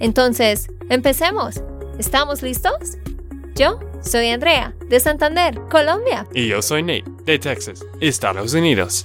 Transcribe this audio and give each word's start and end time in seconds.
Entonces, 0.00 0.68
empecemos. 0.90 1.62
¿Estamos 1.98 2.42
listos? 2.42 2.98
Yo 3.54 3.78
soy 4.02 4.28
Andrea, 4.28 4.74
de 4.88 4.98
Santander, 4.98 5.60
Colombia. 5.70 6.26
Y 6.34 6.48
yo 6.48 6.60
soy 6.60 6.82
Nate, 6.82 7.04
de 7.24 7.38
Texas, 7.38 7.84
Estados 8.00 8.52
Unidos. 8.54 9.04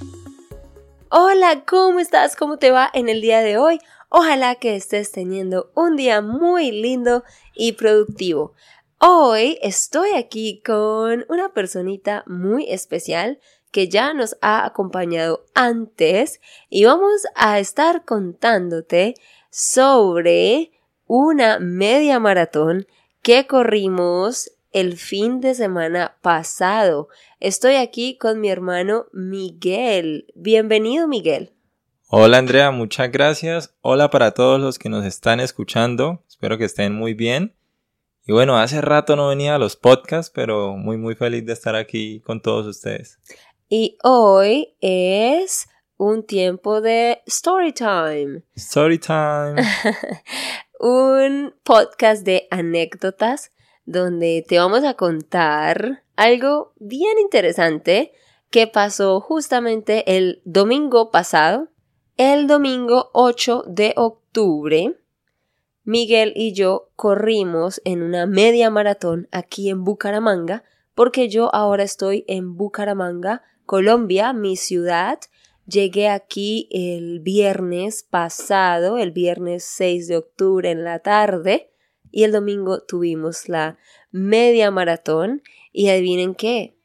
Hola, 1.10 1.64
¿cómo 1.66 2.00
estás? 2.00 2.36
¿Cómo 2.36 2.58
te 2.58 2.72
va 2.72 2.90
en 2.94 3.10
el 3.10 3.22
día 3.22 3.42
de 3.42 3.58
hoy? 3.58 3.80
Ojalá 4.10 4.56
que 4.56 4.76
estés 4.76 5.12
teniendo 5.12 5.72
un 5.76 5.96
día 5.96 6.22
muy 6.22 6.72
lindo 6.72 7.24
y 7.54 7.74
productivo. 7.74 8.54
Hoy 9.00 9.60
estoy 9.62 10.12
aquí 10.16 10.62
con 10.66 11.26
una 11.30 11.54
personita 11.54 12.24
muy 12.28 12.70
especial 12.72 13.40
que 13.72 13.88
ya 13.88 14.14
nos 14.14 14.36
ha 14.42 14.66
acompañado 14.66 15.46
antes 15.54 16.42
y 16.70 16.86
vamos 16.86 17.22
a 17.36 17.60
estar 17.60 18.04
contándote 18.04 19.14
sobre 19.52 20.72
una 21.10 21.58
media 21.58 22.20
maratón 22.20 22.86
que 23.24 23.48
corrimos 23.48 24.52
el 24.72 24.96
fin 24.96 25.42
de 25.42 25.56
semana 25.56 26.16
pasado. 26.22 27.08
Estoy 27.40 27.78
aquí 27.78 28.16
con 28.16 28.40
mi 28.40 28.50
hermano 28.52 29.08
Miguel. 29.12 30.28
Bienvenido 30.36 31.08
Miguel. 31.08 31.52
Hola 32.10 32.38
Andrea, 32.38 32.70
muchas 32.70 33.12
gracias. 33.12 33.74
Hola 33.82 34.12
para 34.12 34.36
todos 34.36 34.62
los 34.62 34.78
que 34.78 34.90
nos 34.90 35.04
están 35.04 35.40
escuchando. 35.40 36.24
Espero 36.30 36.60
que 36.60 36.66
estén 36.66 36.94
muy 36.94 37.16
bien. 37.16 37.56
Y 38.28 38.32
bueno, 38.32 38.60
hace 38.60 38.80
rato 38.80 39.16
no 39.16 39.30
venía 39.30 39.56
a 39.56 39.60
los 39.60 39.76
podcasts, 39.76 40.32
pero 40.32 40.78
muy 40.78 40.98
muy 40.98 41.16
feliz 41.16 41.44
de 41.44 41.54
estar 41.54 41.76
aquí 41.76 42.20
con 42.20 42.40
todos 42.40 42.68
ustedes. 42.68 43.18
Y 43.68 43.98
hoy 44.04 44.76
es 44.80 45.68
un 45.98 46.24
tiempo 46.24 46.82
de 46.82 47.24
story 47.26 47.74
time. 47.74 48.44
Story 48.54 49.00
time. 49.00 49.56
un 50.80 51.54
podcast 51.64 52.24
de 52.24 52.48
anécdotas 52.52 53.52
donde 53.86 54.46
te 54.48 54.58
vamos 54.58 54.86
a 54.86 54.94
contar 54.94 56.04
algo 56.16 56.74
bien 56.80 57.20
interesante 57.20 58.14
que 58.50 58.66
pasó 58.66 59.20
justamente 59.20 60.18
el 60.18 60.42
domingo 60.46 61.12
pasado, 61.12 61.68
el 62.16 62.48
domingo 62.48 63.10
8 63.14 63.66
de 63.68 63.94
octubre. 63.98 64.96
Miguel 65.84 66.32
y 66.36 66.54
yo 66.54 66.90
corrimos 66.96 67.82
en 67.84 68.02
una 68.02 68.26
media 68.26 68.70
maratón 68.70 69.28
aquí 69.32 69.70
en 69.70 69.84
Bucaramanga, 69.84 70.64
porque 70.96 71.28
yo 71.28 71.54
ahora 71.54 71.84
estoy 71.84 72.24
en 72.28 72.56
Bucaramanga, 72.56 73.44
Colombia, 73.66 74.32
mi 74.34 74.56
ciudad. 74.56 75.20
Llegué 75.70 76.10
aquí 76.10 76.68
el 76.72 77.20
viernes 77.20 78.04
pasado, 78.04 78.98
el 78.98 79.12
viernes 79.12 79.64
6 79.66 80.08
de 80.08 80.18
octubre 80.18 80.72
en 80.72 80.84
la 80.84 81.00
tarde, 81.00 81.70
y 82.12 82.24
el 82.24 82.32
domingo 82.32 82.82
tuvimos 82.82 83.48
la 83.50 83.78
media 84.12 84.72
maratón. 84.72 85.44
Y 85.72 85.90
adivinen 85.90 86.34
qué, 86.34 86.76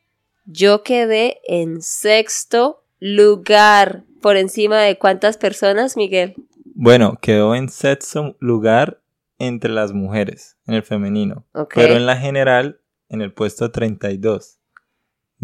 yo 0.44 0.82
quedé 0.82 1.40
en 1.44 1.80
sexto 1.80 2.84
lugar 3.00 4.04
por 4.20 4.36
encima 4.36 4.82
de 4.82 4.98
cuántas 4.98 5.38
personas, 5.38 5.96
Miguel. 5.96 6.34
Bueno, 6.74 7.18
quedó 7.22 7.54
en 7.54 7.70
sexto 7.70 8.36
lugar 8.40 9.00
entre 9.38 9.70
las 9.70 9.92
mujeres, 9.92 10.58
en 10.66 10.74
el 10.74 10.82
femenino. 10.82 11.46
Pero 11.74 11.94
en 11.94 12.04
la 12.04 12.16
general, 12.16 12.80
en 13.08 13.22
el 13.22 13.32
puesto 13.32 13.70
32. 13.70 14.58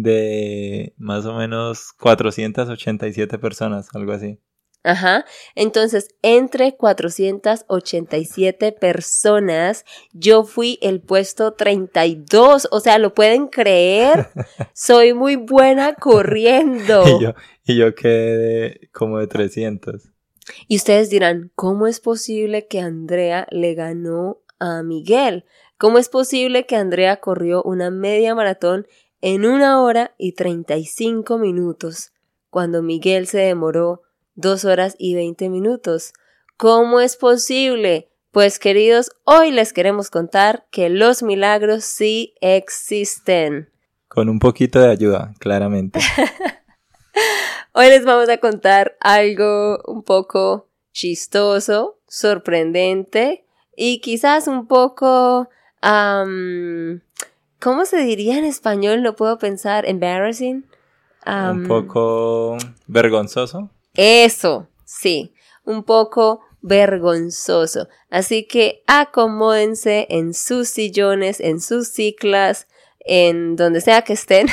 De 0.02 0.94
más 0.96 1.26
o 1.26 1.34
menos 1.34 1.92
487 1.98 3.38
personas, 3.38 3.88
algo 3.94 4.12
así. 4.12 4.38
Ajá. 4.82 5.26
Entonces, 5.54 6.08
entre 6.22 6.74
487 6.76 8.72
personas, 8.72 9.84
yo 10.12 10.44
fui 10.44 10.78
el 10.80 11.02
puesto 11.02 11.52
32. 11.52 12.68
O 12.70 12.80
sea, 12.80 12.96
¿lo 12.98 13.12
pueden 13.12 13.48
creer? 13.48 14.28
Soy 14.74 15.12
muy 15.12 15.36
buena 15.36 15.94
corriendo. 15.94 17.04
y, 17.20 17.22
yo, 17.22 17.34
y 17.64 17.76
yo 17.76 17.94
quedé 17.94 18.88
como 18.92 19.18
de 19.18 19.26
300. 19.26 20.10
Y 20.66 20.76
ustedes 20.76 21.10
dirán, 21.10 21.52
¿cómo 21.54 21.86
es 21.86 22.00
posible 22.00 22.66
que 22.66 22.80
Andrea 22.80 23.46
le 23.50 23.74
ganó 23.74 24.40
a 24.58 24.82
Miguel? 24.82 25.44
¿Cómo 25.76 25.98
es 25.98 26.08
posible 26.08 26.64
que 26.66 26.76
Andrea 26.76 27.20
corrió 27.20 27.62
una 27.62 27.90
media 27.90 28.34
maratón 28.34 28.86
en 29.20 29.46
una 29.46 29.82
hora 29.82 30.14
y 30.18 30.32
35 30.32 31.38
minutos, 31.38 32.12
cuando 32.48 32.82
Miguel 32.82 33.26
se 33.26 33.38
demoró 33.38 34.02
dos 34.34 34.64
horas 34.64 34.96
y 34.98 35.14
20 35.14 35.48
minutos? 35.50 36.12
¿Cómo 36.56 37.00
es 37.00 37.16
posible? 37.16 38.10
Pues 38.32 38.58
queridos, 38.58 39.10
hoy 39.24 39.50
les 39.50 39.72
queremos 39.72 40.10
contar 40.10 40.66
que 40.70 40.88
los 40.88 41.22
milagros 41.22 41.84
sí 41.84 42.34
existen. 42.40 43.70
Con 44.08 44.28
un 44.28 44.38
poquito 44.38 44.80
de 44.80 44.90
ayuda, 44.90 45.34
claramente. 45.38 46.00
Hoy 47.72 47.86
les 47.86 48.04
vamos 48.04 48.28
a 48.28 48.38
contar 48.38 48.96
algo 49.00 49.78
un 49.86 50.02
poco 50.02 50.68
chistoso, 50.92 51.98
sorprendente 52.08 53.44
y 53.76 54.00
quizás 54.00 54.48
un 54.48 54.66
poco... 54.66 55.48
¿Cómo 57.60 57.84
se 57.84 57.98
diría 57.98 58.38
en 58.38 58.44
español? 58.44 59.02
No 59.02 59.14
puedo 59.16 59.38
pensar. 59.38 59.86
Embarrassing. 59.86 60.64
un 61.26 61.68
poco 61.68 62.56
vergonzoso. 62.86 63.70
Eso, 63.94 64.68
sí. 64.84 65.34
Un 65.64 65.84
poco 65.84 66.40
vergonzoso. 66.62 67.88
Así 68.10 68.46
que 68.46 68.82
acomódense 68.86 70.06
en 70.10 70.32
sus 70.34 70.68
sillones, 70.68 71.40
en 71.40 71.60
sus 71.60 71.88
ciclas, 71.88 72.66
en 73.00 73.56
donde 73.56 73.80
sea 73.80 74.02
que 74.02 74.14
estén. 74.14 74.46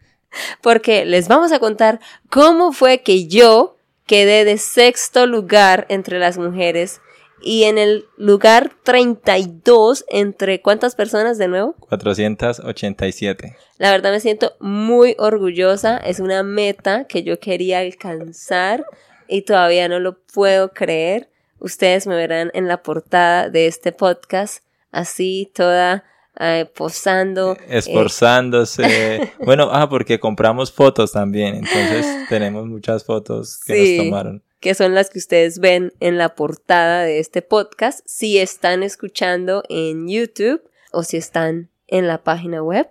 porque 0.60 1.04
les 1.04 1.28
vamos 1.28 1.52
a 1.52 1.58
contar 1.58 2.00
cómo 2.30 2.72
fue 2.72 3.02
que 3.02 3.26
yo 3.26 3.76
quedé 4.06 4.44
de 4.44 4.58
sexto 4.58 5.26
lugar 5.26 5.86
entre 5.88 6.18
las 6.18 6.38
mujeres 6.38 7.00
y 7.42 7.64
en 7.64 7.78
el 7.78 8.06
lugar 8.16 8.72
32 8.84 10.04
entre 10.08 10.60
cuántas 10.60 10.94
personas 10.94 11.38
de 11.38 11.48
nuevo? 11.48 11.74
487. 11.88 13.56
La 13.78 13.90
verdad 13.90 14.12
me 14.12 14.20
siento 14.20 14.52
muy 14.60 15.16
orgullosa, 15.18 15.98
es 15.98 16.20
una 16.20 16.42
meta 16.42 17.04
que 17.04 17.22
yo 17.22 17.40
quería 17.40 17.80
alcanzar 17.80 18.84
y 19.28 19.42
todavía 19.42 19.88
no 19.88 19.98
lo 19.98 20.18
puedo 20.18 20.72
creer. 20.72 21.28
Ustedes 21.58 22.06
me 22.06 22.16
verán 22.16 22.50
en 22.54 22.68
la 22.68 22.82
portada 22.82 23.48
de 23.48 23.66
este 23.66 23.92
podcast 23.92 24.64
así 24.90 25.50
toda 25.54 26.04
eh, 26.38 26.66
posando. 26.74 27.52
Eh, 27.68 27.78
esforzándose. 27.78 29.32
bueno, 29.44 29.68
ah, 29.72 29.88
porque 29.88 30.18
compramos 30.20 30.72
fotos 30.72 31.12
también, 31.12 31.56
entonces 31.56 32.06
tenemos 32.28 32.66
muchas 32.66 33.04
fotos 33.04 33.60
que 33.66 33.96
nos 33.96 34.04
tomaron. 34.06 34.42
Que 34.62 34.74
son 34.74 34.94
las 34.94 35.10
que 35.10 35.18
ustedes 35.18 35.58
ven 35.58 35.92
en 36.00 36.16
la 36.16 36.34
portada 36.36 37.02
de 37.02 37.18
este 37.18 37.42
podcast, 37.42 38.00
si 38.06 38.38
están 38.38 38.82
escuchando 38.82 39.64
en 39.68 40.08
YouTube 40.08 40.62
o 40.92 41.02
si 41.02 41.16
están 41.16 41.68
en 41.88 42.06
la 42.06 42.22
página 42.22 42.62
web. 42.62 42.88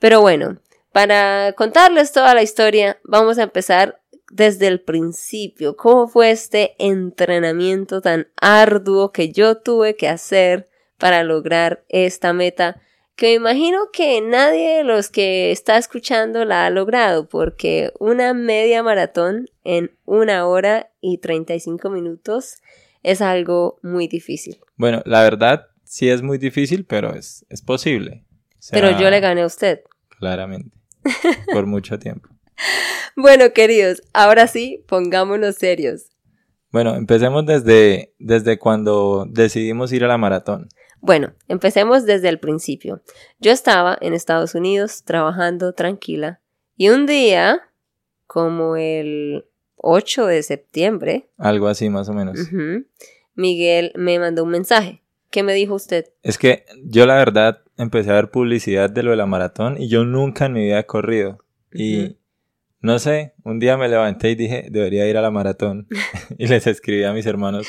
Pero 0.00 0.20
bueno, 0.20 0.58
para 0.92 1.54
contarles 1.56 2.10
toda 2.10 2.34
la 2.34 2.42
historia, 2.42 2.98
vamos 3.04 3.38
a 3.38 3.44
empezar 3.44 4.02
desde 4.28 4.66
el 4.66 4.80
principio. 4.80 5.76
¿Cómo 5.76 6.08
fue 6.08 6.32
este 6.32 6.74
entrenamiento 6.78 8.00
tan 8.00 8.26
arduo 8.36 9.12
que 9.12 9.30
yo 9.30 9.58
tuve 9.58 9.94
que 9.94 10.08
hacer 10.08 10.68
para 10.98 11.22
lograr 11.22 11.84
esta 11.88 12.32
meta 12.32 12.80
que 13.16 13.26
me 13.26 13.34
imagino 13.34 13.90
que 13.92 14.20
nadie 14.20 14.78
de 14.78 14.84
los 14.84 15.08
que 15.08 15.50
está 15.50 15.78
escuchando 15.78 16.44
la 16.44 16.66
ha 16.66 16.70
logrado 16.70 17.28
porque 17.28 17.92
una 17.98 18.34
media 18.34 18.82
maratón 18.82 19.48
en 19.62 19.96
una 20.04 20.46
hora 20.46 20.90
y 21.00 21.18
35 21.18 21.90
minutos 21.90 22.56
es 23.02 23.20
algo 23.20 23.78
muy 23.82 24.08
difícil. 24.08 24.58
Bueno, 24.76 25.02
la 25.04 25.22
verdad 25.22 25.68
sí 25.84 26.08
es 26.10 26.22
muy 26.22 26.38
difícil, 26.38 26.84
pero 26.84 27.14
es, 27.14 27.46
es 27.48 27.62
posible. 27.62 28.24
pero 28.70 28.98
yo 28.98 29.10
le 29.10 29.20
gané 29.20 29.42
a 29.42 29.46
usted. 29.46 29.82
Claramente. 30.18 30.76
Por 31.52 31.66
mucho 31.66 31.98
tiempo. 31.98 32.28
bueno, 33.16 33.52
queridos, 33.52 34.02
ahora 34.12 34.46
sí, 34.46 34.82
pongámonos 34.88 35.56
serios. 35.56 36.06
Bueno, 36.72 36.96
empecemos 36.96 37.46
desde, 37.46 38.14
desde 38.18 38.58
cuando 38.58 39.26
decidimos 39.30 39.92
ir 39.92 40.04
a 40.04 40.08
la 40.08 40.18
maratón. 40.18 40.68
Bueno, 41.04 41.34
empecemos 41.48 42.06
desde 42.06 42.30
el 42.30 42.40
principio. 42.40 43.02
Yo 43.38 43.52
estaba 43.52 43.98
en 44.00 44.14
Estados 44.14 44.54
Unidos 44.54 45.04
trabajando 45.04 45.74
tranquila 45.74 46.40
y 46.78 46.88
un 46.88 47.04
día, 47.04 47.60
como 48.26 48.76
el 48.76 49.44
8 49.76 50.24
de 50.24 50.42
septiembre. 50.42 51.28
Algo 51.36 51.68
así 51.68 51.90
más 51.90 52.08
o 52.08 52.14
menos. 52.14 52.38
Miguel 53.34 53.92
me 53.96 54.18
mandó 54.18 54.44
un 54.44 54.48
mensaje. 54.48 55.02
¿Qué 55.28 55.42
me 55.42 55.52
dijo 55.52 55.74
usted? 55.74 56.06
Es 56.22 56.38
que 56.38 56.64
yo 56.86 57.04
la 57.04 57.16
verdad 57.16 57.60
empecé 57.76 58.10
a 58.10 58.14
ver 58.14 58.30
publicidad 58.30 58.88
de 58.88 59.02
lo 59.02 59.10
de 59.10 59.18
la 59.18 59.26
maratón 59.26 59.76
y 59.78 59.88
yo 59.88 60.06
nunca 60.06 60.46
en 60.46 60.54
mi 60.54 60.64
vida 60.64 60.78
he 60.78 60.86
corrido. 60.86 61.44
Y 61.70 62.16
no 62.80 62.98
sé, 62.98 63.34
un 63.44 63.58
día 63.58 63.76
me 63.76 63.90
levanté 63.90 64.30
y 64.30 64.36
dije, 64.36 64.68
debería 64.70 65.06
ir 65.06 65.18
a 65.18 65.20
la 65.20 65.30
maratón. 65.30 65.86
y 66.38 66.46
les 66.46 66.66
escribí 66.66 67.04
a 67.04 67.12
mis 67.12 67.26
hermanos, 67.26 67.66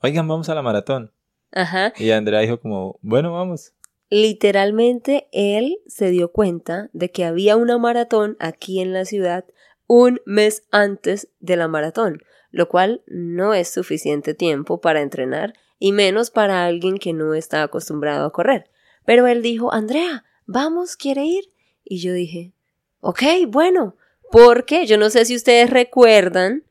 oigan, 0.00 0.28
vamos 0.28 0.48
a 0.48 0.54
la 0.54 0.62
maratón. 0.62 1.10
Ajá. 1.52 1.92
Y 1.96 2.10
Andrea 2.10 2.40
dijo 2.40 2.60
como, 2.60 2.98
bueno, 3.02 3.32
vamos. 3.32 3.72
Literalmente 4.10 5.28
él 5.32 5.78
se 5.86 6.10
dio 6.10 6.32
cuenta 6.32 6.88
de 6.92 7.10
que 7.10 7.24
había 7.24 7.56
una 7.56 7.78
maratón 7.78 8.36
aquí 8.40 8.80
en 8.80 8.92
la 8.92 9.04
ciudad 9.04 9.44
un 9.86 10.20
mes 10.26 10.64
antes 10.70 11.28
de 11.40 11.56
la 11.56 11.66
maratón, 11.66 12.22
lo 12.50 12.68
cual 12.68 13.02
no 13.06 13.54
es 13.54 13.68
suficiente 13.68 14.34
tiempo 14.34 14.80
para 14.80 15.00
entrenar 15.00 15.54
y 15.78 15.92
menos 15.92 16.30
para 16.30 16.64
alguien 16.66 16.98
que 16.98 17.12
no 17.12 17.34
está 17.34 17.62
acostumbrado 17.62 18.26
a 18.26 18.32
correr. 18.32 18.70
Pero 19.04 19.26
él 19.26 19.42
dijo, 19.42 19.72
Andrea, 19.72 20.24
vamos, 20.46 20.96
¿quiere 20.96 21.24
ir? 21.24 21.44
Y 21.84 22.00
yo 22.00 22.12
dije, 22.12 22.52
ok, 23.00 23.22
bueno, 23.48 23.96
porque 24.30 24.86
yo 24.86 24.98
no 24.98 25.08
sé 25.10 25.24
si 25.24 25.34
ustedes 25.34 25.70
recuerdan, 25.70 26.64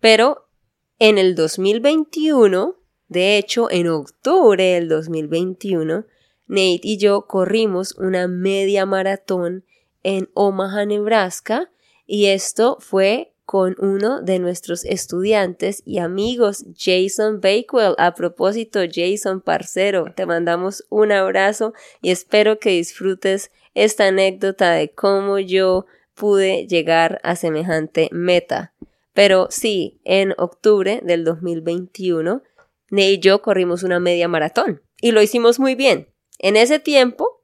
pero 0.00 0.48
en 0.98 1.18
el 1.18 1.34
2021, 1.34 2.76
de 3.14 3.38
hecho 3.38 3.70
en 3.70 3.86
octubre 3.86 4.62
del 4.62 4.88
2021, 4.88 6.04
Nate 6.48 6.80
y 6.82 6.98
yo 6.98 7.28
corrimos 7.28 7.94
una 7.96 8.26
media 8.26 8.86
maratón 8.86 9.64
en 10.02 10.28
Omaha, 10.34 10.84
Nebraska, 10.84 11.70
y 12.06 12.26
esto 12.26 12.76
fue 12.80 13.32
con 13.46 13.76
uno 13.78 14.20
de 14.20 14.40
nuestros 14.40 14.84
estudiantes 14.84 15.82
y 15.86 15.98
amigos, 15.98 16.64
Jason 16.76 17.40
Bakewell. 17.40 17.94
A 17.98 18.16
propósito, 18.16 18.80
Jason, 18.92 19.40
parcero, 19.40 20.06
te 20.14 20.26
mandamos 20.26 20.84
un 20.88 21.12
abrazo 21.12 21.72
y 22.02 22.10
espero 22.10 22.58
que 22.58 22.70
disfrutes 22.70 23.52
esta 23.74 24.08
anécdota 24.08 24.72
de 24.72 24.90
cómo 24.90 25.38
yo 25.38 25.86
pude 26.14 26.66
llegar 26.66 27.20
a 27.22 27.36
semejante 27.36 28.08
meta. 28.10 28.74
Pero 29.12 29.46
sí, 29.50 30.00
en 30.02 30.34
octubre 30.36 31.00
del 31.04 31.24
2021, 31.24 32.42
Ney 32.90 33.14
y 33.14 33.18
yo 33.18 33.42
corrimos 33.42 33.82
una 33.82 34.00
media 34.00 34.28
maratón 34.28 34.82
y 35.00 35.12
lo 35.12 35.22
hicimos 35.22 35.58
muy 35.58 35.74
bien. 35.74 36.08
En 36.38 36.56
ese 36.56 36.78
tiempo, 36.78 37.42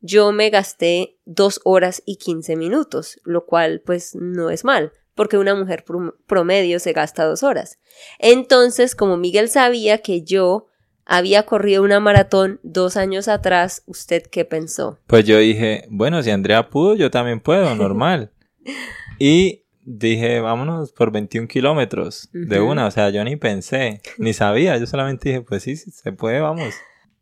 yo 0.00 0.32
me 0.32 0.50
gasté 0.50 1.18
dos 1.24 1.60
horas 1.64 2.02
y 2.06 2.16
quince 2.16 2.56
minutos, 2.56 3.20
lo 3.24 3.46
cual 3.46 3.82
pues 3.84 4.14
no 4.14 4.50
es 4.50 4.64
mal, 4.64 4.92
porque 5.14 5.38
una 5.38 5.54
mujer 5.54 5.84
promedio 6.26 6.78
se 6.78 6.92
gasta 6.92 7.24
dos 7.24 7.42
horas. 7.42 7.78
Entonces, 8.18 8.94
como 8.94 9.16
Miguel 9.16 9.48
sabía 9.48 9.98
que 9.98 10.22
yo 10.22 10.66
había 11.04 11.44
corrido 11.44 11.82
una 11.82 12.00
maratón 12.00 12.60
dos 12.62 12.96
años 12.96 13.28
atrás, 13.28 13.82
¿usted 13.86 14.22
qué 14.30 14.44
pensó? 14.44 15.00
Pues 15.06 15.24
yo 15.24 15.38
dije, 15.38 15.86
bueno, 15.90 16.22
si 16.22 16.30
Andrea 16.30 16.68
pudo, 16.68 16.94
yo 16.94 17.10
también 17.10 17.40
puedo, 17.40 17.74
normal. 17.74 18.30
y 19.18 19.64
dije, 19.90 20.40
vámonos 20.40 20.92
por 20.92 21.10
21 21.10 21.48
kilómetros 21.48 22.28
de 22.32 22.60
una, 22.60 22.86
o 22.86 22.90
sea, 22.90 23.08
yo 23.08 23.24
ni 23.24 23.36
pensé, 23.36 24.02
ni 24.18 24.34
sabía, 24.34 24.76
yo 24.76 24.86
solamente 24.86 25.30
dije, 25.30 25.40
pues 25.40 25.62
sí, 25.62 25.76
sí, 25.76 25.90
se 25.90 26.12
puede, 26.12 26.40
vamos. 26.40 26.74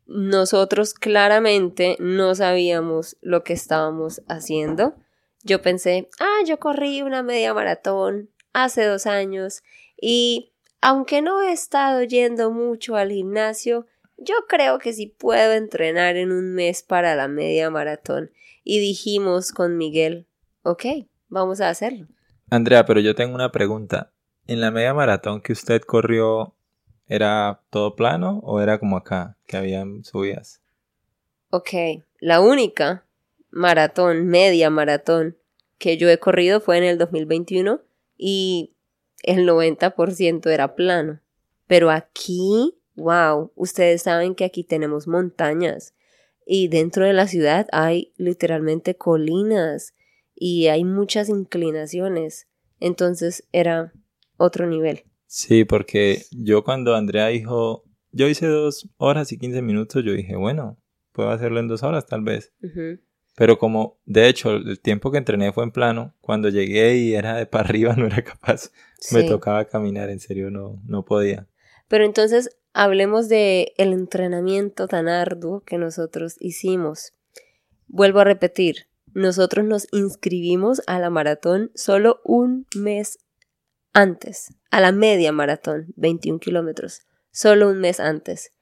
Nosotros 0.05 0.93
claramente 0.93 1.95
no 1.99 2.35
sabíamos 2.35 3.15
lo 3.21 3.43
que 3.43 3.53
estábamos 3.53 4.21
haciendo. 4.27 4.95
Yo 5.43 5.61
pensé, 5.61 6.09
ah, 6.19 6.43
yo 6.45 6.59
corrí 6.59 7.01
una 7.01 7.23
media 7.23 7.53
maratón 7.53 8.29
hace 8.51 8.83
dos 8.83 9.05
años 9.05 9.63
y 9.99 10.51
aunque 10.81 11.21
no 11.21 11.41
he 11.41 11.53
estado 11.53 12.03
yendo 12.03 12.51
mucho 12.51 12.97
al 12.97 13.11
gimnasio, 13.11 13.85
yo 14.17 14.35
creo 14.47 14.77
que 14.79 14.91
sí 14.91 15.07
puedo 15.07 15.53
entrenar 15.53 16.17
en 16.17 16.33
un 16.33 16.53
mes 16.53 16.83
para 16.83 17.15
la 17.15 17.29
media 17.29 17.69
maratón. 17.69 18.31
Y 18.63 18.79
dijimos 18.79 19.53
con 19.53 19.77
Miguel, 19.77 20.27
ok, 20.63 20.83
vamos 21.29 21.61
a 21.61 21.69
hacerlo. 21.69 22.07
Andrea, 22.49 22.85
pero 22.85 22.99
yo 23.01 23.13
tengo 23.13 23.35
una 23.35 23.51
pregunta. 23.51 24.11
¿En 24.47 24.61
la 24.61 24.71
media 24.71 24.93
maratón 24.93 25.41
que 25.41 25.51
usted 25.51 25.81
corrió 25.81 26.55
era 27.07 27.61
todo 27.69 27.95
plano 27.95 28.39
o 28.43 28.61
era 28.61 28.79
como 28.79 28.95
acá, 28.95 29.37
que 29.45 29.57
habían 29.57 30.05
subidas? 30.05 30.61
Ok, 31.49 31.69
la 32.19 32.39
única 32.39 33.05
maratón, 33.49 34.27
media 34.27 34.69
maratón 34.69 35.37
que 35.77 35.97
yo 35.97 36.09
he 36.09 36.19
corrido 36.19 36.61
fue 36.61 36.77
en 36.77 36.85
el 36.85 36.97
2021 36.97 37.81
y 38.17 38.73
el 39.23 39.45
90% 39.45 40.49
era 40.49 40.75
plano. 40.75 41.19
Pero 41.67 41.91
aquí, 41.91 42.77
wow, 42.95 43.51
ustedes 43.55 44.03
saben 44.03 44.35
que 44.35 44.45
aquí 44.45 44.63
tenemos 44.63 45.07
montañas 45.07 45.93
y 46.45 46.69
dentro 46.69 47.05
de 47.05 47.11
la 47.11 47.27
ciudad 47.27 47.67
hay 47.73 48.13
literalmente 48.15 48.95
colinas 48.95 49.93
y 50.39 50.67
hay 50.67 50.83
muchas 50.83 51.29
inclinaciones. 51.29 52.47
Entonces 52.79 53.47
era 53.51 53.91
otro 54.37 54.67
nivel. 54.67 55.03
Sí, 55.25 55.65
porque 55.65 56.23
yo 56.31 56.63
cuando 56.63 56.95
Andrea 56.95 57.27
dijo, 57.27 57.83
yo 58.11 58.27
hice 58.27 58.47
dos 58.47 58.89
horas 58.97 59.31
y 59.31 59.37
quince 59.37 59.61
minutos, 59.61 60.03
yo 60.05 60.13
dije, 60.13 60.35
bueno, 60.35 60.77
puedo 61.11 61.29
hacerlo 61.29 61.59
en 61.59 61.67
dos 61.67 61.83
horas 61.83 62.05
tal 62.05 62.21
vez. 62.21 62.53
Pero 63.35 63.57
como, 63.59 63.99
de 64.05 64.27
hecho, 64.27 64.55
el 64.55 64.79
tiempo 64.79 65.11
que 65.11 65.17
entrené 65.17 65.51
fue 65.51 65.63
en 65.63 65.71
plano, 65.71 66.15
cuando 66.21 66.49
llegué 66.49 66.97
y 66.97 67.13
era 67.15 67.35
de 67.35 67.45
para 67.45 67.63
arriba 67.69 67.95
no 67.95 68.05
era 68.05 68.23
capaz. 68.23 68.71
Me 69.11 69.23
tocaba 69.23 69.65
caminar, 69.65 70.09
en 70.09 70.19
serio, 70.19 70.49
no, 70.49 70.81
no 70.85 71.03
podía. 71.03 71.47
Pero 71.87 72.05
entonces 72.05 72.49
hablemos 72.73 73.29
de 73.29 73.73
el 73.77 73.93
entrenamiento 73.93 74.87
tan 74.87 75.07
arduo 75.07 75.61
que 75.61 75.77
nosotros 75.77 76.35
hicimos. 76.39 77.13
Vuelvo 77.87 78.19
a 78.19 78.23
repetir, 78.23 78.86
nosotros 79.17 79.65
nos 79.65 79.87
inscribimos 79.91 80.83
a 80.85 80.99
la 80.99 81.09
maratón 81.09 81.71
solo 81.73 82.21
un 82.23 82.67
mes 82.75 83.17
antes, 83.91 84.53
a 84.69 84.79
la 84.79 84.91
media 84.91 85.31
maratón, 85.31 85.91
21 85.95 86.39
kilómetros, 86.39 87.01
solo 87.31 87.67
un 87.67 87.79
mes 87.79 87.99
antes. 87.99 88.53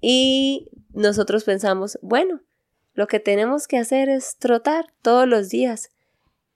Y 0.00 0.70
nosotros 0.94 1.44
pensamos, 1.44 1.98
bueno, 2.00 2.40
lo 2.94 3.06
que 3.06 3.20
tenemos 3.20 3.68
que 3.68 3.76
hacer 3.76 4.08
es 4.08 4.38
trotar 4.38 4.86
todos 5.02 5.28
los 5.28 5.50
días. 5.50 5.90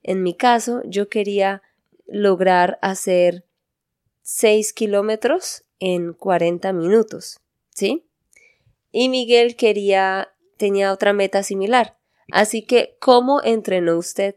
En 0.02 0.22
mi 0.22 0.34
caso, 0.34 0.80
yo 0.86 1.10
quería 1.10 1.60
lograr 2.06 2.78
hacer 2.80 3.44
6 4.22 4.72
kilómetros 4.72 5.64
en 5.78 6.14
40 6.14 6.72
minutos, 6.72 7.38
¿sí? 7.68 8.06
Y 8.92 9.10
Miguel 9.10 9.56
quería, 9.56 10.32
tenía 10.56 10.90
otra 10.90 11.12
meta 11.12 11.42
similar. 11.42 11.98
Así 12.30 12.62
que, 12.64 12.96
¿cómo 13.00 13.42
entrenó 13.42 13.96
usted 13.96 14.36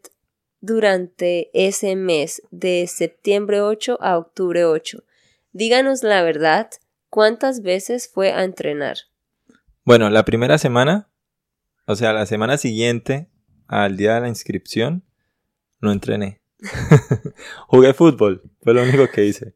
durante 0.62 1.50
ese 1.54 1.96
mes 1.96 2.42
de 2.52 2.88
septiembre 2.88 3.62
8 3.62 3.98
a 4.02 4.18
octubre 4.18 4.66
8? 4.66 5.04
Díganos 5.52 6.04
la 6.04 6.24
verdad, 6.24 6.70
¿cuántas 7.10 7.62
veces 7.62 8.10
fue 8.12 8.32
a 8.32 8.44
entrenar? 8.44 8.98
Bueno, 9.84 10.10
la 10.10 10.26
primera 10.26 10.58
semana 10.58 11.10
o 11.88 11.96
sea, 11.96 12.14
la 12.14 12.26
semana 12.26 12.58
siguiente 12.58 13.30
al 13.68 13.96
día 13.96 14.16
de 14.16 14.22
la 14.22 14.28
inscripción, 14.28 15.04
no 15.80 15.92
entrené. 15.92 16.42
Jugué 17.68 17.94
fútbol, 17.94 18.44
fue 18.62 18.74
lo 18.74 18.84
único 18.84 19.08
que 19.10 19.26
hice. 19.26 19.54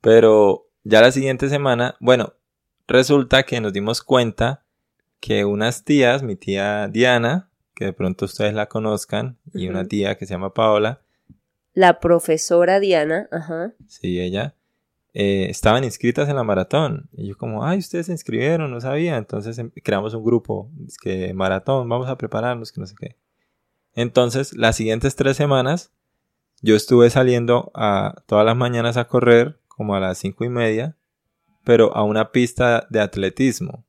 Pero 0.00 0.68
ya 0.84 1.00
la 1.00 1.12
siguiente 1.12 1.48
semana, 1.48 1.96
bueno, 2.00 2.34
resulta 2.86 3.42
que 3.42 3.60
nos 3.60 3.72
dimos 3.72 4.02
cuenta 4.02 4.64
que 5.20 5.44
unas 5.44 5.84
tías, 5.84 6.22
mi 6.22 6.36
tía 6.36 6.88
Diana, 6.88 7.50
que 7.74 7.86
de 7.86 7.92
pronto 7.92 8.24
ustedes 8.24 8.54
la 8.54 8.66
conozcan, 8.66 9.38
y 9.54 9.68
una 9.68 9.86
tía 9.86 10.16
que 10.16 10.26
se 10.26 10.34
llama 10.34 10.54
Paola. 10.54 11.02
La 11.72 12.00
profesora 12.00 12.80
Diana, 12.80 13.28
ajá. 13.30 13.72
Sí, 13.86 14.20
ella. 14.20 14.54
Eh, 15.12 15.48
estaban 15.50 15.84
inscritas 15.84 16.28
en 16.28 16.36
la 16.36 16.44
maratón. 16.44 17.08
Y 17.12 17.28
yo 17.28 17.36
como, 17.36 17.64
ay, 17.64 17.78
ustedes 17.78 18.06
se 18.06 18.12
inscribieron, 18.12 18.70
no 18.70 18.80
sabía. 18.80 19.16
Entonces 19.16 19.58
em, 19.58 19.70
creamos 19.82 20.14
un 20.14 20.24
grupo, 20.24 20.70
es 20.86 20.98
que 20.98 21.32
maratón, 21.34 21.88
vamos 21.88 22.08
a 22.08 22.16
prepararnos, 22.16 22.72
que 22.72 22.80
no 22.80 22.86
sé 22.86 22.94
qué. 22.98 23.16
Entonces, 23.94 24.52
las 24.56 24.76
siguientes 24.76 25.16
tres 25.16 25.36
semanas, 25.36 25.92
yo 26.62 26.76
estuve 26.76 27.10
saliendo 27.10 27.72
a 27.74 28.22
todas 28.26 28.44
las 28.44 28.56
mañanas 28.56 28.96
a 28.96 29.06
correr, 29.06 29.58
como 29.68 29.94
a 29.94 30.00
las 30.00 30.18
cinco 30.18 30.44
y 30.44 30.48
media, 30.48 30.96
pero 31.64 31.94
a 31.96 32.04
una 32.04 32.30
pista 32.30 32.86
de 32.90 33.00
atletismo. 33.00 33.84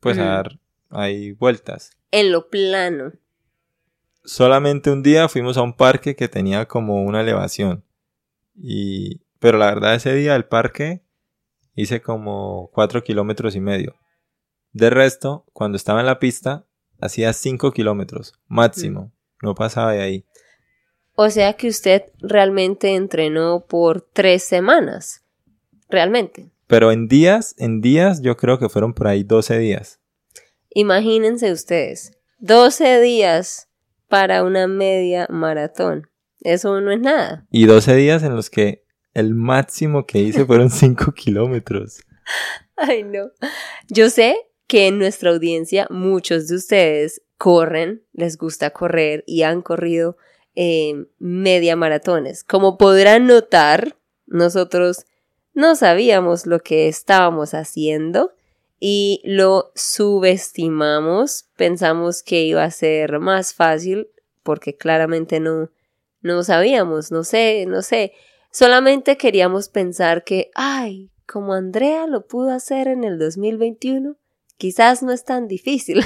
Pues 0.00 0.18
a 0.18 0.24
dar 0.24 0.58
ahí 0.90 1.32
vueltas. 1.32 1.90
En 2.10 2.32
lo 2.32 2.48
plano. 2.48 3.12
Solamente 4.24 4.90
un 4.90 5.02
día 5.02 5.28
fuimos 5.28 5.56
a 5.56 5.62
un 5.62 5.74
parque 5.74 6.16
que 6.16 6.28
tenía 6.28 6.66
como 6.66 7.04
una 7.04 7.20
elevación. 7.20 7.84
Y 8.54 9.20
pero 9.38 9.58
la 9.58 9.66
verdad 9.66 9.94
ese 9.94 10.14
día 10.14 10.34
el 10.34 10.46
parque 10.46 11.02
hice 11.74 12.00
como 12.00 12.70
4 12.72 13.04
kilómetros 13.04 13.54
y 13.54 13.60
medio. 13.60 13.96
De 14.72 14.90
resto, 14.90 15.44
cuando 15.52 15.76
estaba 15.76 16.00
en 16.00 16.06
la 16.06 16.18
pista, 16.18 16.66
hacía 17.00 17.32
5 17.32 17.72
kilómetros, 17.72 18.34
máximo. 18.46 19.12
No 19.42 19.54
pasaba 19.54 19.92
de 19.92 20.02
ahí. 20.02 20.24
O 21.14 21.30
sea 21.30 21.54
que 21.54 21.68
usted 21.68 22.04
realmente 22.18 22.94
entrenó 22.94 23.64
por 23.66 24.02
tres 24.02 24.44
semanas. 24.44 25.22
Realmente. 25.88 26.50
Pero 26.66 26.92
en 26.92 27.08
días, 27.08 27.54
en 27.58 27.80
días, 27.80 28.20
yo 28.20 28.36
creo 28.36 28.58
que 28.58 28.68
fueron 28.68 28.92
por 28.92 29.06
ahí 29.06 29.22
12 29.22 29.58
días. 29.58 30.00
Imagínense 30.78 31.52
ustedes, 31.52 32.12
12 32.40 33.00
días 33.00 33.70
para 34.08 34.42
una 34.44 34.66
media 34.66 35.26
maratón. 35.30 36.06
Eso 36.42 36.82
no 36.82 36.92
es 36.92 37.00
nada. 37.00 37.46
Y 37.50 37.64
12 37.64 37.96
días 37.96 38.22
en 38.22 38.36
los 38.36 38.50
que 38.50 38.84
el 39.14 39.32
máximo 39.32 40.04
que 40.04 40.18
hice 40.18 40.44
fueron 40.44 40.68
5 40.70 41.12
kilómetros. 41.12 42.02
Ay, 42.76 43.04
no. 43.04 43.30
Yo 43.88 44.10
sé 44.10 44.36
que 44.66 44.88
en 44.88 44.98
nuestra 44.98 45.30
audiencia 45.30 45.86
muchos 45.88 46.46
de 46.46 46.56
ustedes 46.56 47.22
corren, 47.38 48.04
les 48.12 48.36
gusta 48.36 48.68
correr 48.68 49.24
y 49.26 49.44
han 49.44 49.62
corrido 49.62 50.18
eh, 50.56 51.06
media 51.18 51.74
maratones. 51.74 52.44
Como 52.44 52.76
podrán 52.76 53.26
notar, 53.26 53.96
nosotros 54.26 55.06
no 55.54 55.74
sabíamos 55.74 56.44
lo 56.44 56.60
que 56.60 56.86
estábamos 56.86 57.54
haciendo 57.54 58.35
y 58.88 59.20
lo 59.24 59.72
subestimamos. 59.74 61.48
Pensamos 61.56 62.22
que 62.22 62.44
iba 62.44 62.62
a 62.62 62.70
ser 62.70 63.18
más 63.18 63.52
fácil 63.52 64.06
porque 64.44 64.76
claramente 64.76 65.40
no, 65.40 65.72
no 66.20 66.44
sabíamos, 66.44 67.10
no 67.10 67.24
sé, 67.24 67.66
no 67.66 67.82
sé. 67.82 68.12
Solamente 68.52 69.16
queríamos 69.16 69.68
pensar 69.68 70.22
que, 70.22 70.52
ay, 70.54 71.10
como 71.26 71.54
Andrea 71.54 72.06
lo 72.06 72.28
pudo 72.28 72.52
hacer 72.52 72.86
en 72.86 73.02
el 73.02 73.18
2021, 73.18 74.18
quizás 74.56 75.02
no 75.02 75.10
es 75.10 75.24
tan 75.24 75.48
difícil. 75.48 76.04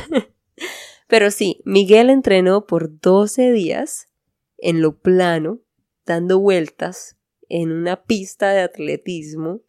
Pero 1.07 1.31
sí, 1.31 1.61
Miguel 1.67 2.09
entrenó 2.09 2.65
por 2.65 2.99
12 2.99 3.53
días 3.53 4.09
en 4.57 4.81
lo 4.81 4.97
plano, 4.97 5.61
dando 6.07 6.39
vueltas 6.39 7.19
en 7.51 7.73
una 7.73 8.05
pista 8.05 8.53
de 8.53 8.63
atletismo 8.63 9.61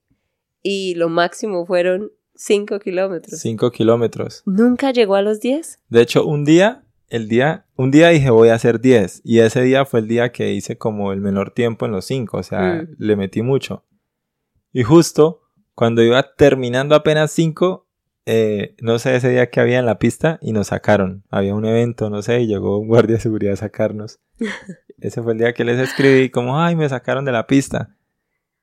y 0.63 0.95
lo 0.95 1.09
máximo 1.09 1.65
fueron 1.65 2.13
5 2.43 2.79
kilómetros. 2.79 3.39
5 3.39 3.69
kilómetros. 3.69 4.41
¿Nunca 4.47 4.91
llegó 4.91 5.13
a 5.13 5.21
los 5.21 5.39
10? 5.41 5.79
De 5.89 6.01
hecho, 6.01 6.25
un 6.25 6.43
día, 6.43 6.83
el 7.07 7.27
día, 7.27 7.67
un 7.75 7.91
día 7.91 8.09
dije 8.09 8.31
voy 8.31 8.49
a 8.49 8.55
hacer 8.55 8.81
10 8.81 9.21
y 9.23 9.39
ese 9.39 9.61
día 9.61 9.85
fue 9.85 9.99
el 9.99 10.07
día 10.07 10.31
que 10.31 10.51
hice 10.51 10.75
como 10.75 11.13
el 11.13 11.21
menor 11.21 11.51
tiempo 11.51 11.85
en 11.85 11.91
los 11.91 12.05
5, 12.05 12.37
o 12.37 12.41
sea, 12.41 12.81
mm. 12.81 12.95
le 12.97 13.15
metí 13.15 13.43
mucho. 13.43 13.85
Y 14.73 14.81
justo 14.81 15.41
cuando 15.75 16.01
iba 16.01 16.33
terminando 16.35 16.95
apenas 16.95 17.31
5, 17.31 17.87
eh, 18.25 18.75
no 18.81 18.97
sé 18.97 19.15
ese 19.15 19.29
día 19.29 19.51
que 19.51 19.59
había 19.59 19.77
en 19.77 19.85
la 19.85 19.99
pista 19.99 20.39
y 20.41 20.51
nos 20.51 20.67
sacaron. 20.67 21.23
Había 21.29 21.53
un 21.53 21.65
evento, 21.65 22.09
no 22.09 22.23
sé, 22.23 22.41
y 22.41 22.47
llegó 22.47 22.79
un 22.79 22.87
guardia 22.87 23.17
de 23.17 23.21
seguridad 23.21 23.53
a 23.53 23.57
sacarnos. 23.57 24.19
ese 24.97 25.21
fue 25.21 25.33
el 25.33 25.37
día 25.37 25.53
que 25.53 25.63
les 25.63 25.77
escribí 25.79 26.31
como, 26.31 26.59
ay, 26.59 26.75
me 26.75 26.89
sacaron 26.89 27.23
de 27.23 27.33
la 27.33 27.45
pista. 27.45 27.95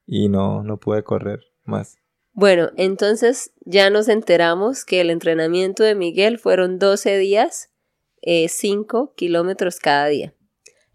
Y 0.04 0.28
no, 0.28 0.64
no 0.64 0.78
pude 0.78 1.04
correr 1.04 1.44
más. 1.64 1.96
Bueno, 2.40 2.70
entonces 2.76 3.50
ya 3.64 3.90
nos 3.90 4.06
enteramos 4.08 4.84
que 4.84 5.00
el 5.00 5.10
entrenamiento 5.10 5.82
de 5.82 5.96
Miguel 5.96 6.38
fueron 6.38 6.78
12 6.78 7.18
días, 7.18 7.72
5 8.22 9.10
eh, 9.10 9.14
kilómetros 9.16 9.80
cada 9.80 10.06
día. 10.06 10.32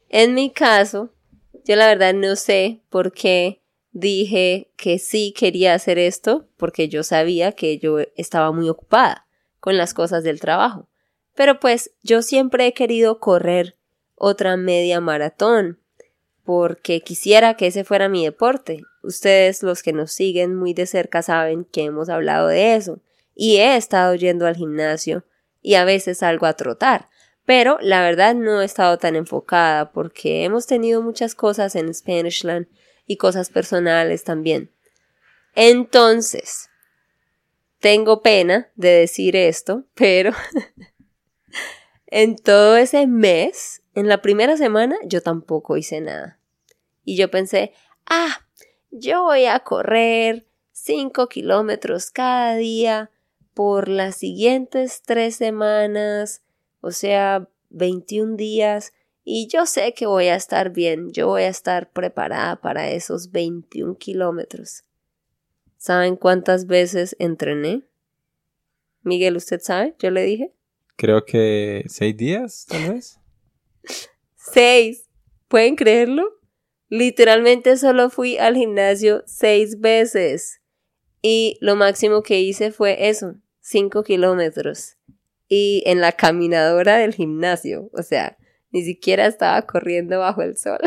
En 0.08 0.36
mi 0.36 0.52
caso, 0.52 1.14
yo 1.66 1.76
la 1.76 1.88
verdad 1.88 2.14
no 2.14 2.38
sé 2.38 2.80
por 2.90 3.12
qué 3.12 3.62
dije 3.92 4.72
que 4.78 5.00
sí 5.00 5.34
quería 5.38 5.74
hacer 5.74 6.00
esto 6.00 6.48
porque 6.56 6.88
yo 6.88 7.04
sabía 7.04 7.52
que 7.52 7.78
yo 7.78 7.98
estaba 8.16 8.54
muy 8.54 8.70
ocupada 8.70 9.28
con 9.60 9.76
las 9.76 9.94
cosas 9.94 10.24
del 10.24 10.40
trabajo. 10.40 10.88
Pero 11.36 11.60
pues 11.60 11.92
yo 12.04 12.22
siempre 12.22 12.68
he 12.68 12.74
querido 12.74 13.20
correr 13.20 13.76
otra 14.16 14.56
media 14.56 15.02
maratón 15.02 15.83
porque 16.44 17.02
quisiera 17.02 17.56
que 17.56 17.68
ese 17.68 17.84
fuera 17.84 18.10
mi 18.10 18.26
deporte. 18.26 18.82
Ustedes 19.02 19.64
los 19.64 19.84
que 19.84 19.94
nos 19.94 20.12
siguen 20.12 20.56
muy 20.56 20.74
de 20.74 20.86
cerca 20.86 21.22
saben 21.22 21.66
que 21.66 21.84
hemos 21.84 22.10
hablado 22.10 22.48
de 22.48 22.76
eso 22.76 23.00
y 23.36 23.58
he 23.58 23.76
estado 23.76 24.16
yendo 24.16 24.46
al 24.46 24.56
gimnasio 24.56 25.26
y 25.62 25.76
a 25.76 25.86
veces 25.86 26.20
salgo 26.20 26.46
a 26.46 26.54
trotar. 26.54 27.10
Pero 27.46 27.78
la 27.82 28.02
verdad 28.02 28.36
no 28.36 28.62
he 28.62 28.66
estado 28.66 28.98
tan 28.98 29.16
enfocada 29.16 29.92
porque 29.92 30.44
hemos 30.44 30.66
tenido 30.66 31.02
muchas 31.02 31.36
cosas 31.36 31.76
en 31.76 31.94
Spanishland 31.94 32.68
y 33.06 33.18
cosas 33.18 33.50
personales 33.50 34.24
también. 34.24 34.72
Entonces, 35.56 36.70
tengo 37.80 38.22
pena 38.22 38.72
de 38.76 38.90
decir 38.90 39.36
esto, 39.36 39.84
pero 39.94 40.32
en 42.08 42.38
todo 42.38 42.78
ese 42.78 43.08
mes, 43.08 43.83
en 43.96 44.08
la 44.08 44.22
primera 44.22 44.58
semana, 44.58 44.96
yo 45.06 45.22
tampoco 45.22 45.78
hice 45.78 46.02
nada. 46.02 46.40
Y 47.06 47.18
yo 47.18 47.30
pensé, 47.30 47.74
ah, 48.06 48.46
yo 48.92 49.24
voy 49.24 49.46
a 49.46 49.60
correr 49.60 50.46
5 50.72 51.28
kilómetros 51.28 52.12
cada 52.12 52.56
día 52.56 53.12
por 53.54 53.88
las 53.88 54.16
siguientes 54.16 55.02
tres 55.06 55.36
semanas, 55.36 56.44
o 56.82 56.92
sea, 56.92 57.48
21 57.70 58.36
días, 58.36 58.94
y 59.24 59.48
yo 59.48 59.66
sé 59.66 59.94
que 59.94 60.06
voy 60.06 60.28
a 60.28 60.36
estar 60.36 60.72
bien, 60.72 61.12
yo 61.12 61.28
voy 61.28 61.44
a 61.44 61.48
estar 61.48 61.92
preparada 61.92 62.58
para 62.58 62.90
esos 62.92 63.32
21 63.32 63.98
kilómetros. 63.98 64.84
¿Saben 65.78 66.16
cuántas 66.16 66.66
veces 66.68 67.16
entrené? 67.20 67.84
Miguel, 69.02 69.38
¿usted 69.38 69.60
sabe? 69.62 69.96
Yo 70.00 70.12
le 70.12 70.24
dije. 70.24 70.54
Creo 70.96 71.26
que 71.26 71.86
seis 71.88 72.16
días, 72.16 72.66
tal 72.68 72.94
vez. 72.94 73.20
Seis. 74.36 75.10
¿Pueden 75.48 75.76
creerlo? 75.76 76.24
Literalmente 76.90 77.78
solo 77.78 78.10
fui 78.10 78.38
al 78.38 78.56
gimnasio 78.56 79.24
seis 79.26 79.80
veces. 79.80 80.62
Y 81.22 81.58
lo 81.62 81.76
máximo 81.76 82.22
que 82.22 82.42
hice 82.42 82.72
fue 82.72 83.10
eso, 83.10 83.36
cinco 83.62 84.04
kilómetros. 84.04 84.98
Y 85.48 85.84
en 85.86 86.02
la 86.02 86.12
caminadora 86.12 86.98
del 86.98 87.14
gimnasio. 87.14 87.90
O 87.94 88.04
sea, 88.04 88.38
ni 88.72 88.84
siquiera 88.84 89.26
estaba 89.28 89.62
corriendo 89.64 90.20
bajo 90.20 90.42
el 90.42 90.58
sol. 90.58 90.80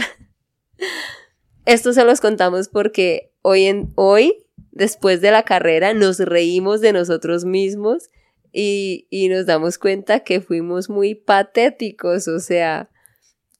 Esto 1.65 1.93
se 1.93 2.05
los 2.05 2.21
contamos 2.21 2.69
porque 2.69 3.33
hoy 3.43 3.65
en 3.65 3.93
hoy, 3.97 4.47
después 4.71 5.21
de 5.21 5.31
la 5.31 5.45
carrera, 5.45 5.95
nos 5.95 6.19
reímos 6.19 6.81
de 6.81 6.93
nosotros 6.93 7.45
mismos 7.45 8.11
y, 8.59 9.29
nos 9.29 9.45
damos 9.45 9.77
cuenta 9.77 10.21
que 10.21 10.41
fuimos 10.41 10.89
muy 10.89 11.15
patéticos, 11.15 12.27
o 12.27 12.41
sea, 12.41 12.89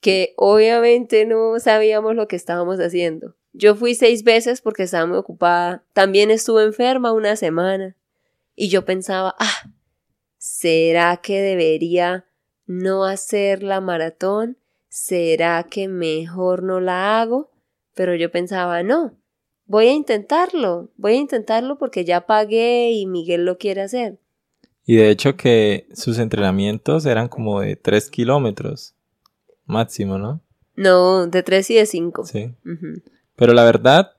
que 0.01 0.33
obviamente 0.39 1.27
no 1.27 1.61
sabíamos 1.61 2.15
lo 2.15 2.29
que 2.29 2.37
estábamos 2.37 2.79
haciendo. 2.79 3.37
Yo 3.53 3.75
fui 3.75 3.95
seis 3.95 4.25
veces 4.25 4.63
porque 4.63 4.85
estaba 4.85 5.05
muy 5.05 5.19
ocupada. 5.19 5.85
También 5.93 6.31
estuve 6.31 6.65
enferma 6.65 7.13
una 7.13 7.37
semana. 7.37 7.95
Y 8.55 8.69
yo 8.69 8.87
pensaba, 8.87 9.37
ah, 9.39 9.71
¿será 10.39 11.19
que 11.19 11.43
debería 11.43 12.27
no 12.65 13.05
hacer 13.05 13.63
la 13.63 13.83
maratón? 13.83 14.57
¿Será 14.89 15.65
que 15.65 15.89
mejor 15.89 16.63
no 16.63 16.81
la 16.81 17.21
hago? 17.21 17.53
Pero 17.93 18.15
yo 18.15 18.31
pensaba, 18.31 18.83
no, 18.83 19.19
voy 19.67 19.89
a 19.89 19.93
intentarlo, 19.93 20.91
voy 20.97 21.13
a 21.13 21.17
intentarlo 21.17 21.77
porque 21.77 22.07
ya 22.07 22.27
pagué 22.27 22.93
y 22.93 23.05
Miguel 23.07 23.45
lo 23.45 23.59
quiere 23.59 23.83
hacer. 23.83 24.19
Y 24.87 24.97
de 24.97 25.11
hecho 25.11 25.37
que 25.37 25.89
sus 25.93 26.19
entrenamientos 26.19 27.05
eran 27.05 27.29
como 27.29 27.61
de 27.61 27.77
3 27.77 28.09
kilómetros 28.11 28.95
máximo, 29.67 30.17
¿no? 30.17 30.41
No, 30.77 31.27
de 31.27 31.43
3 31.43 31.71
y 31.71 31.75
de 31.75 31.87
5. 31.87 32.25
Sí. 32.27 32.55
Pero 33.35 33.53
la 33.53 33.65
verdad, 33.65 34.13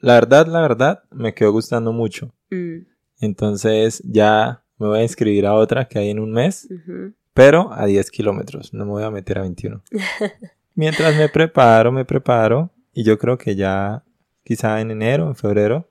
la 0.00 0.14
verdad, 0.14 0.46
la 0.46 0.60
verdad, 0.60 1.02
me 1.10 1.34
quedó 1.34 1.52
gustando 1.52 1.92
mucho. 1.92 2.32
Mm. 2.50 2.86
Entonces 3.20 4.02
ya 4.04 4.62
me 4.78 4.86
voy 4.86 4.98
a 5.00 5.02
inscribir 5.02 5.46
a 5.46 5.54
otra 5.54 5.88
que 5.88 5.98
hay 5.98 6.10
en 6.10 6.20
un 6.20 6.32
mes 6.32 6.68
pero 7.36 7.70
a 7.70 7.84
10 7.84 8.10
kilómetros, 8.10 8.72
no 8.72 8.86
me 8.86 8.92
voy 8.92 9.02
a 9.02 9.10
meter 9.10 9.36
a 9.36 9.42
21. 9.42 9.82
Mientras 10.74 11.14
me 11.14 11.28
preparo, 11.28 11.92
me 11.92 12.06
preparo, 12.06 12.70
y 12.94 13.04
yo 13.04 13.18
creo 13.18 13.36
que 13.36 13.54
ya 13.54 14.02
quizá 14.42 14.80
en 14.80 14.90
enero, 14.90 15.26
en 15.26 15.36
febrero, 15.36 15.86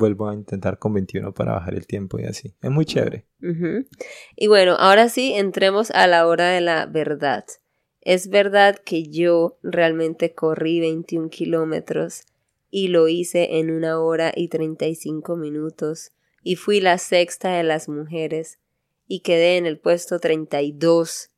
vuelvo 0.00 0.28
a 0.28 0.34
intentar 0.34 0.78
con 0.78 0.94
21 0.94 1.32
para 1.32 1.52
bajar 1.52 1.74
el 1.74 1.86
tiempo 1.86 2.18
y 2.18 2.24
así. 2.24 2.54
Es 2.60 2.70
muy 2.70 2.84
chévere. 2.84 3.26
Y 4.36 4.46
bueno, 4.48 4.74
ahora 4.78 5.08
sí, 5.08 5.34
entremos 5.34 5.92
a 5.92 6.08
la 6.08 6.26
hora 6.26 6.48
de 6.48 6.60
la 6.60 6.86
verdad. 6.86 7.44
Es 8.00 8.28
verdad 8.30 8.76
que 8.84 9.04
yo 9.04 9.58
realmente 9.62 10.34
corrí 10.34 10.80
21 10.80 11.28
kilómetros 11.28 12.22
y 12.70 12.88
lo 12.88 13.08
hice 13.08 13.58
en 13.58 13.70
una 13.70 14.00
hora 14.00 14.32
y 14.34 14.48
35 14.48 15.36
minutos 15.36 16.12
y 16.42 16.56
fui 16.56 16.80
la 16.80 16.98
sexta 16.98 17.50
de 17.50 17.62
las 17.62 17.88
mujeres 17.88 18.58
y 19.06 19.20
quedé 19.20 19.58
en 19.58 19.66
el 19.66 19.78
puesto 19.78 20.18
32 20.18 21.30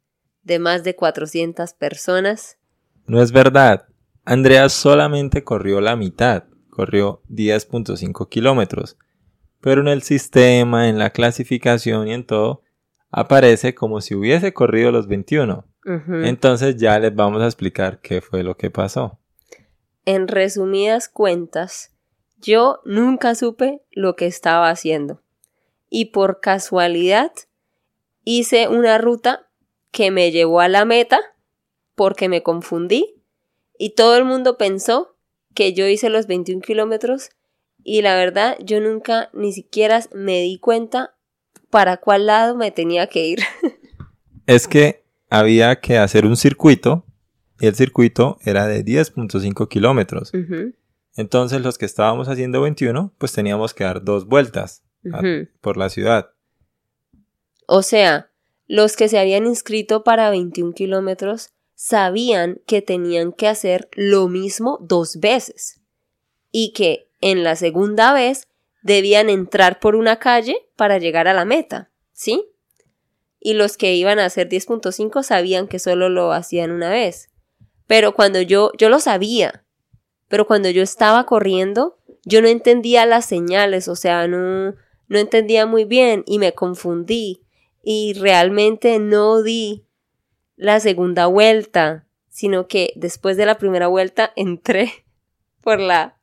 de 0.42 0.58
más 0.58 0.84
de 0.84 0.94
400 0.94 1.74
personas. 1.74 2.58
No 3.06 3.20
es 3.20 3.32
verdad. 3.32 3.88
Andrea 4.24 4.68
solamente 4.68 5.42
corrió 5.42 5.80
la 5.80 5.96
mitad, 5.96 6.44
corrió 6.72 7.22
10.5 7.28 8.28
kilómetros. 8.28 8.96
pero 9.60 9.82
en 9.82 9.88
el 9.88 10.02
sistema, 10.02 10.88
en 10.88 10.98
la 10.98 11.10
clasificación 11.10 12.08
y 12.08 12.14
en 12.14 12.26
todo, 12.26 12.62
aparece 13.12 13.76
como 13.76 14.00
si 14.00 14.16
hubiese 14.16 14.52
corrido 14.52 14.90
los 14.90 15.06
21. 15.06 15.64
Entonces 16.24 16.76
ya 16.78 16.98
les 16.98 17.14
vamos 17.14 17.42
a 17.42 17.46
explicar 17.46 18.00
qué 18.00 18.20
fue 18.20 18.42
lo 18.42 18.56
que 18.56 18.70
pasó. 18.70 19.20
En 20.04 20.26
resumidas 20.26 21.08
cuentas, 21.08 21.92
yo 22.40 22.80
nunca 22.84 23.36
supe 23.36 23.82
lo 23.92 24.16
que 24.16 24.26
estaba 24.26 24.68
haciendo. 24.68 25.22
Y 25.88 26.06
por 26.06 26.40
casualidad 26.40 27.30
hice 28.24 28.66
una 28.66 28.98
ruta 28.98 29.48
que 29.92 30.10
me 30.10 30.32
llevó 30.32 30.58
a 30.60 30.68
la 30.68 30.84
meta 30.84 31.20
porque 31.94 32.28
me 32.28 32.42
confundí 32.42 33.22
y 33.78 33.94
todo 33.94 34.16
el 34.16 34.24
mundo 34.24 34.56
pensó 34.56 35.11
que 35.54 35.72
yo 35.72 35.86
hice 35.86 36.10
los 36.10 36.26
21 36.26 36.60
kilómetros 36.62 37.30
y 37.84 38.02
la 38.02 38.14
verdad 38.14 38.56
yo 38.60 38.80
nunca 38.80 39.30
ni 39.32 39.52
siquiera 39.52 40.02
me 40.12 40.40
di 40.40 40.58
cuenta 40.58 41.14
para 41.70 41.96
cuál 41.96 42.26
lado 42.26 42.56
me 42.56 42.70
tenía 42.70 43.06
que 43.06 43.26
ir. 43.26 43.40
es 44.46 44.68
que 44.68 45.04
había 45.30 45.80
que 45.80 45.98
hacer 45.98 46.26
un 46.26 46.36
circuito 46.36 47.06
y 47.60 47.66
el 47.66 47.74
circuito 47.74 48.38
era 48.44 48.66
de 48.66 48.84
10.5 48.84 49.68
kilómetros. 49.68 50.32
Entonces 51.16 51.62
los 51.62 51.78
que 51.78 51.86
estábamos 51.86 52.28
haciendo 52.28 52.60
21 52.60 53.14
pues 53.18 53.32
teníamos 53.32 53.74
que 53.74 53.84
dar 53.84 54.04
dos 54.04 54.26
vueltas 54.26 54.84
por 55.60 55.76
la 55.76 55.88
ciudad. 55.88 56.30
O 57.66 57.82
sea, 57.82 58.30
los 58.66 58.96
que 58.96 59.08
se 59.08 59.18
habían 59.18 59.46
inscrito 59.46 60.04
para 60.04 60.30
21 60.30 60.72
kilómetros 60.72 61.52
sabían 61.84 62.60
que 62.64 62.80
tenían 62.80 63.32
que 63.32 63.48
hacer 63.48 63.88
lo 63.94 64.28
mismo 64.28 64.78
dos 64.82 65.18
veces 65.18 65.80
y 66.52 66.72
que 66.74 67.08
en 67.20 67.42
la 67.42 67.56
segunda 67.56 68.12
vez 68.12 68.46
debían 68.82 69.28
entrar 69.28 69.80
por 69.80 69.96
una 69.96 70.20
calle 70.20 70.56
para 70.76 70.98
llegar 70.98 71.26
a 71.26 71.34
la 71.34 71.44
meta, 71.44 71.90
¿sí? 72.12 72.46
Y 73.40 73.54
los 73.54 73.76
que 73.76 73.96
iban 73.96 74.20
a 74.20 74.26
hacer 74.26 74.48
10.5 74.48 75.24
sabían 75.24 75.66
que 75.66 75.80
solo 75.80 76.08
lo 76.08 76.30
hacían 76.30 76.70
una 76.70 76.88
vez. 76.88 77.30
Pero 77.88 78.14
cuando 78.14 78.40
yo, 78.40 78.70
yo 78.78 78.88
lo 78.88 79.00
sabía, 79.00 79.64
pero 80.28 80.46
cuando 80.46 80.70
yo 80.70 80.84
estaba 80.84 81.26
corriendo, 81.26 81.98
yo 82.24 82.42
no 82.42 82.46
entendía 82.46 83.06
las 83.06 83.26
señales, 83.26 83.88
o 83.88 83.96
sea, 83.96 84.28
no, 84.28 84.76
no 85.08 85.18
entendía 85.18 85.66
muy 85.66 85.84
bien 85.84 86.22
y 86.28 86.38
me 86.38 86.52
confundí 86.52 87.42
y 87.82 88.12
realmente 88.12 89.00
no 89.00 89.42
di 89.42 89.84
la 90.62 90.80
segunda 90.80 91.26
vuelta, 91.26 92.06
sino 92.28 92.66
que 92.66 92.92
después 92.96 93.36
de 93.36 93.46
la 93.46 93.58
primera 93.58 93.88
vuelta 93.88 94.32
entré 94.36 94.92
por 95.60 95.80
la, 95.80 96.16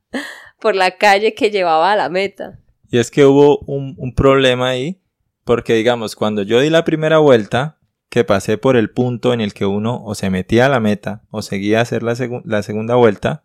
por 0.60 0.75
la 0.75 0.98
calle 0.98 1.34
que 1.34 1.51
llevaba 1.51 1.91
a 1.91 1.96
la 1.96 2.10
meta. 2.10 2.60
Y 2.91 2.98
es 2.98 3.12
que 3.12 3.25
hubo 3.25 3.60
un, 3.60 3.96
un 3.98 4.15
problema 4.15 4.69
ahí, 4.69 5.00
porque 5.43 5.75
digamos, 5.75 6.15
cuando 6.15 6.41
yo 6.41 6.60
di 6.60 6.69
la 6.69 6.86
primera 6.86 7.19
vuelta, 7.19 7.77
que 8.10 8.24
pasé 8.24 8.58
por 8.58 8.75
el 8.75 8.89
punto 8.89 9.34
en 9.34 9.41
el 9.41 9.53
que 9.53 9.65
uno 9.65 10.03
o 10.03 10.15
se 10.15 10.29
metía 10.29 10.65
a 10.65 10.69
la 10.69 10.79
meta 10.79 11.22
o 11.29 11.43
seguía 11.43 11.79
a 11.79 11.81
hacer 11.84 12.01
la, 12.01 12.15
la 12.43 12.63
segunda 12.63 12.96
vuelta, 12.96 13.43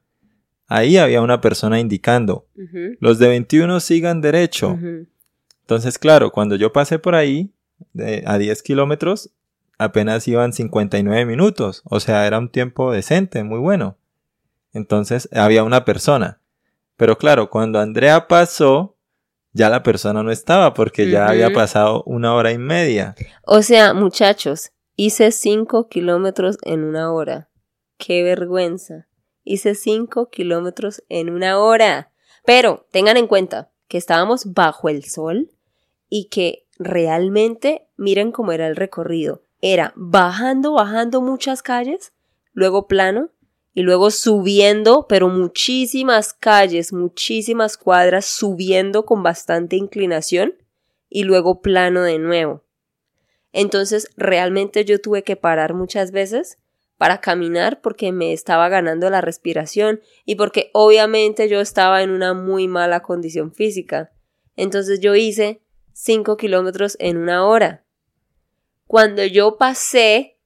ahí 0.66 0.96
había 0.96 1.20
una 1.20 1.40
persona 1.40 1.80
indicando, 1.80 2.48
los 2.98 3.18
de 3.18 3.28
21 3.28 3.78
sigan 3.80 4.22
derecho. 4.22 4.78
Entonces, 5.60 5.98
claro, 5.98 6.30
cuando 6.30 6.56
yo 6.56 6.72
pasé 6.72 6.98
por 6.98 7.14
ahí, 7.14 7.52
a 8.26 8.38
10 8.38 8.62
kilómetros, 8.62 9.30
apenas 9.78 10.26
iban 10.28 10.52
59 10.52 11.26
minutos, 11.26 11.83
o 11.85 12.00
sea, 12.00 12.26
era 12.26 12.38
un 12.38 12.50
tiempo 12.50 12.93
decente, 12.93 13.43
muy 13.45 13.59
bueno. 13.59 13.97
Entonces, 14.73 15.28
había 15.33 15.64
una 15.64 15.85
persona. 15.85 16.40
Pero 16.97 17.19
claro, 17.19 17.50
cuando 17.50 17.78
Andrea 17.78 18.29
pasó, 18.29 18.96
ya 19.53 19.68
la 19.68 19.83
persona 19.83 20.22
no 20.22 20.31
estaba 20.31 20.75
porque 20.75 21.09
ya 21.09 21.29
había 21.29 21.53
pasado 21.53 22.03
una 22.07 22.35
hora 22.35 22.53
y 22.53 22.59
media. 22.59 23.14
O 23.44 23.62
sea, 23.62 23.94
muchachos, 23.94 24.72
hice 24.96 25.31
5 25.31 25.88
kilómetros 25.88 26.59
en 26.62 26.83
una 26.83 27.12
hora. 27.12 27.48
¡Qué 27.96 28.22
vergüenza! 28.25 29.07
Hice 29.44 29.75
5 29.77 30.29
kilómetros 30.31 31.05
en 31.09 31.31
una 31.31 31.59
hora. 31.61 32.11
Pero 32.44 32.87
tengan 32.90 33.16
en 33.16 33.29
cuenta 33.29 33.70
que 33.87 33.96
estábamos 33.96 34.53
bajo 34.55 34.88
el 34.88 35.05
sol 35.05 35.51
y 36.09 36.29
que 36.29 36.66
realmente 36.79 37.88
miren 37.96 38.33
cómo 38.33 38.53
era 38.53 38.66
el 38.66 38.75
recorrido. 38.75 39.43
Era 39.66 39.94
bajando, 39.96 40.74
bajando 40.74 41.22
muchas 41.22 41.62
calles, 41.62 42.12
luego 42.53 42.87
plano 42.87 43.31
y 43.72 43.81
luego 43.81 44.11
subiendo, 44.11 45.07
pero 45.09 45.31
muchísimas 45.31 46.35
calles, 46.35 46.92
muchísimas 46.92 47.79
cuadras, 47.79 48.27
subiendo 48.27 49.07
con 49.07 49.22
bastante 49.22 49.77
inclinación 49.77 50.53
y 51.09 51.22
luego 51.22 51.62
plano 51.62 52.03
de 52.03 52.18
nuevo. 52.18 52.62
Entonces 53.55 54.11
realmente 54.18 54.85
yo 54.85 55.00
tuve 55.00 55.22
que 55.22 55.35
parar 55.35 55.72
muchas 55.72 56.11
veces 56.11 56.59
para 56.98 57.22
caminar 57.22 57.81
porque 57.81 58.12
me 58.12 58.35
estaba 58.35 58.68
ganando 58.68 59.09
la 59.09 59.22
respiración 59.22 60.03
y 60.27 60.35
porque 60.35 60.68
obviamente 60.74 61.48
yo 61.48 61.62
estaba 61.62 62.03
en 62.03 62.11
una 62.11 62.35
muy 62.35 62.68
mala 62.68 63.00
condición 63.00 63.50
física. 63.50 64.12
Entonces 64.57 65.00
yo 65.00 65.14
hice 65.14 65.62
5 65.94 66.37
kilómetros 66.37 66.98
en 67.00 67.16
una 67.16 67.46
hora. 67.46 67.84
Cuando 68.94 69.24
yo 69.24 69.57
pasé 69.57 70.38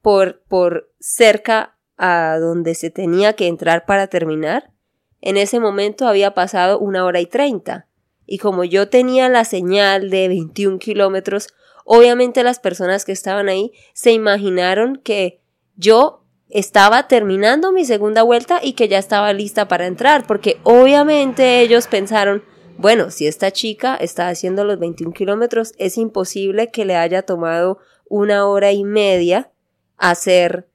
por, 0.00 0.42
por 0.48 0.92
cerca 0.98 1.78
a 1.96 2.36
donde 2.40 2.74
se 2.74 2.90
tenía 2.90 3.34
que 3.34 3.46
entrar 3.46 3.86
para 3.86 4.08
terminar, 4.08 4.72
en 5.20 5.36
ese 5.36 5.60
momento 5.60 6.08
había 6.08 6.34
pasado 6.34 6.80
una 6.80 7.04
hora 7.04 7.20
y 7.20 7.26
treinta. 7.26 7.86
Y 8.26 8.38
como 8.38 8.64
yo 8.64 8.88
tenía 8.88 9.28
la 9.28 9.44
señal 9.44 10.10
de 10.10 10.26
21 10.26 10.80
kilómetros, 10.80 11.54
obviamente 11.84 12.42
las 12.42 12.58
personas 12.58 13.04
que 13.04 13.12
estaban 13.12 13.48
ahí 13.48 13.70
se 13.94 14.10
imaginaron 14.10 14.96
que 14.96 15.40
yo 15.76 16.24
estaba 16.48 17.06
terminando 17.06 17.70
mi 17.70 17.84
segunda 17.84 18.24
vuelta 18.24 18.58
y 18.60 18.72
que 18.72 18.88
ya 18.88 18.98
estaba 18.98 19.32
lista 19.32 19.68
para 19.68 19.86
entrar, 19.86 20.26
porque 20.26 20.58
obviamente 20.64 21.60
ellos 21.60 21.86
pensaron, 21.86 22.42
bueno, 22.78 23.10
si 23.10 23.26
esta 23.26 23.50
chica 23.50 23.96
está 23.96 24.28
haciendo 24.28 24.64
los 24.64 24.78
21 24.78 25.12
kilómetros, 25.12 25.72
es 25.78 25.98
imposible 25.98 26.70
que 26.70 26.84
le 26.84 26.96
haya 26.96 27.22
tomado 27.22 27.78
una 28.08 28.46
hora 28.46 28.72
y 28.72 28.84
media 28.84 29.50
hacer 29.96 30.68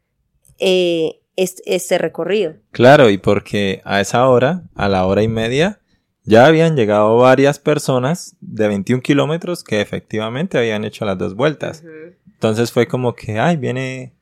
eh, 0.59 1.19
este, 1.35 1.97
recorrido. 1.97 2.55
Claro, 2.71 3.09
y 3.09 3.17
porque 3.17 3.81
a 3.85 4.01
esa 4.01 4.27
hora, 4.27 4.63
a 4.75 4.89
la 4.89 5.05
hora 5.05 5.21
y 5.21 5.27
media, 5.27 5.79
ya 6.23 6.45
habían 6.45 6.75
llegado 6.75 7.17
varias 7.17 7.59
personas 7.59 8.35
de 8.41 8.67
21 8.67 9.01
kilómetros 9.01 9.63
que 9.63 9.81
efectivamente 9.81 10.57
habían 10.57 10.83
hecho 10.83 11.05
las 11.05 11.17
dos 11.17 11.35
vueltas. 11.35 11.83
Entonces 12.25 12.71
fue 12.71 12.87
como 12.87 13.13
que, 13.13 13.39
ay, 13.39 13.57
viene 13.57 14.13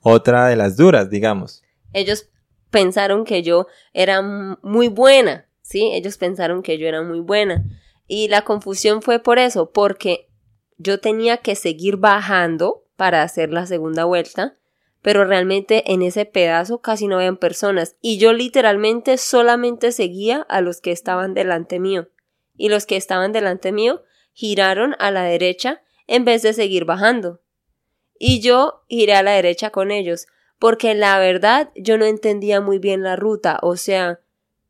otra 0.00 0.48
de 0.48 0.56
las 0.56 0.76
duras, 0.76 1.08
digamos. 1.08 1.62
Ellos 1.92 2.28
pensaron 2.70 3.24
que 3.24 3.42
yo 3.42 3.66
era 3.92 4.20
muy 4.20 4.88
buena 4.88 5.46
¿sí? 5.64 5.90
Ellos 5.94 6.18
pensaron 6.18 6.62
que 6.62 6.78
yo 6.78 6.86
era 6.86 7.02
muy 7.02 7.20
buena. 7.20 7.64
Y 8.06 8.28
la 8.28 8.42
confusión 8.42 9.02
fue 9.02 9.18
por 9.18 9.38
eso, 9.38 9.72
porque 9.72 10.28
yo 10.76 11.00
tenía 11.00 11.38
que 11.38 11.56
seguir 11.56 11.96
bajando 11.96 12.84
para 12.96 13.22
hacer 13.22 13.50
la 13.50 13.66
segunda 13.66 14.04
vuelta, 14.04 14.58
pero 15.02 15.24
realmente 15.24 15.92
en 15.92 16.02
ese 16.02 16.26
pedazo 16.26 16.80
casi 16.80 17.06
no 17.06 17.16
habían 17.16 17.36
personas 17.36 17.96
y 18.00 18.18
yo 18.18 18.32
literalmente 18.32 19.18
solamente 19.18 19.92
seguía 19.92 20.42
a 20.48 20.60
los 20.60 20.80
que 20.80 20.92
estaban 20.92 21.34
delante 21.34 21.80
mío. 21.80 22.08
Y 22.56 22.68
los 22.68 22.86
que 22.86 22.96
estaban 22.96 23.32
delante 23.32 23.72
mío 23.72 24.02
giraron 24.32 24.94
a 24.98 25.10
la 25.10 25.24
derecha 25.24 25.82
en 26.06 26.24
vez 26.24 26.42
de 26.42 26.52
seguir 26.52 26.84
bajando. 26.84 27.40
Y 28.18 28.40
yo 28.40 28.84
giré 28.88 29.14
a 29.14 29.22
la 29.22 29.32
derecha 29.32 29.70
con 29.70 29.90
ellos, 29.90 30.26
porque 30.58 30.94
la 30.94 31.18
verdad 31.18 31.70
yo 31.74 31.98
no 31.98 32.04
entendía 32.04 32.60
muy 32.60 32.78
bien 32.78 33.02
la 33.02 33.16
ruta, 33.16 33.58
o 33.62 33.76
sea, 33.76 34.20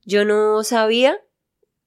yo 0.04 0.24
no 0.24 0.62
sabía 0.64 1.20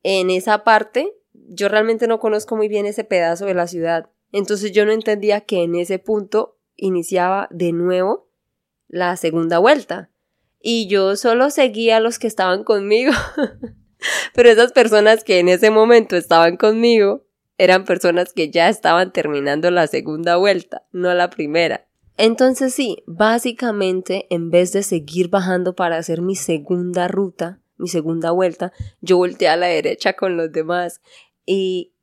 en 0.03 0.30
esa 0.30 0.63
parte, 0.63 1.13
yo 1.34 1.69
realmente 1.69 2.08
no 2.08 2.19
conozco 2.19 2.56
muy 2.56 2.67
bien 2.67 2.86
ese 2.86 3.03
pedazo 3.03 3.45
de 3.45 3.53
la 3.53 3.67
ciudad. 3.67 4.10
Entonces 4.32 4.71
yo 4.71 4.86
no 4.86 4.91
entendía 4.91 5.41
que 5.41 5.63
en 5.63 5.75
ese 5.75 5.99
punto 5.99 6.58
iniciaba 6.75 7.47
de 7.51 7.71
nuevo 7.71 8.30
la 8.88 9.15
segunda 9.17 9.60
vuelta. 9.60 10.10
Y 10.60 10.88
yo 10.88 11.15
solo 11.15 11.49
seguía 11.49 11.97
a 11.97 11.99
los 11.99 12.19
que 12.19 12.27
estaban 12.27 12.63
conmigo. 12.63 13.13
Pero 14.34 14.49
esas 14.49 14.71
personas 14.71 15.23
que 15.23 15.39
en 15.39 15.49
ese 15.49 15.71
momento 15.71 16.15
estaban 16.15 16.58
conmigo 16.58 17.23
eran 17.58 17.86
personas 17.86 18.34
que 18.34 18.51
ya 18.51 18.69
estaban 18.69 19.12
terminando 19.12 19.71
la 19.71 19.88
segunda 19.88 20.38
vuelta, 20.38 20.86
no 20.91 21.13
la 21.13 21.30
primera. 21.30 21.88
Entonces 22.15 22.73
sí, 22.73 23.03
básicamente 23.08 24.27
en 24.30 24.49
vez 24.49 24.73
de 24.73 24.84
seguir 24.84 25.30
bajando 25.30 25.75
para 25.75 25.97
hacer 25.97 26.21
mi 26.21 26.36
segunda 26.36 27.08
ruta, 27.08 27.60
mi 27.78 27.88
segunda 27.88 28.32
vuelta, 28.32 28.72
yo 29.02 29.18
volteé 29.18 29.50
a 29.50 29.58
la 29.58 29.68
derecha 29.68 30.13
con 30.13 30.38
los 30.38 30.52
demás 30.52 31.02
y 31.46 31.94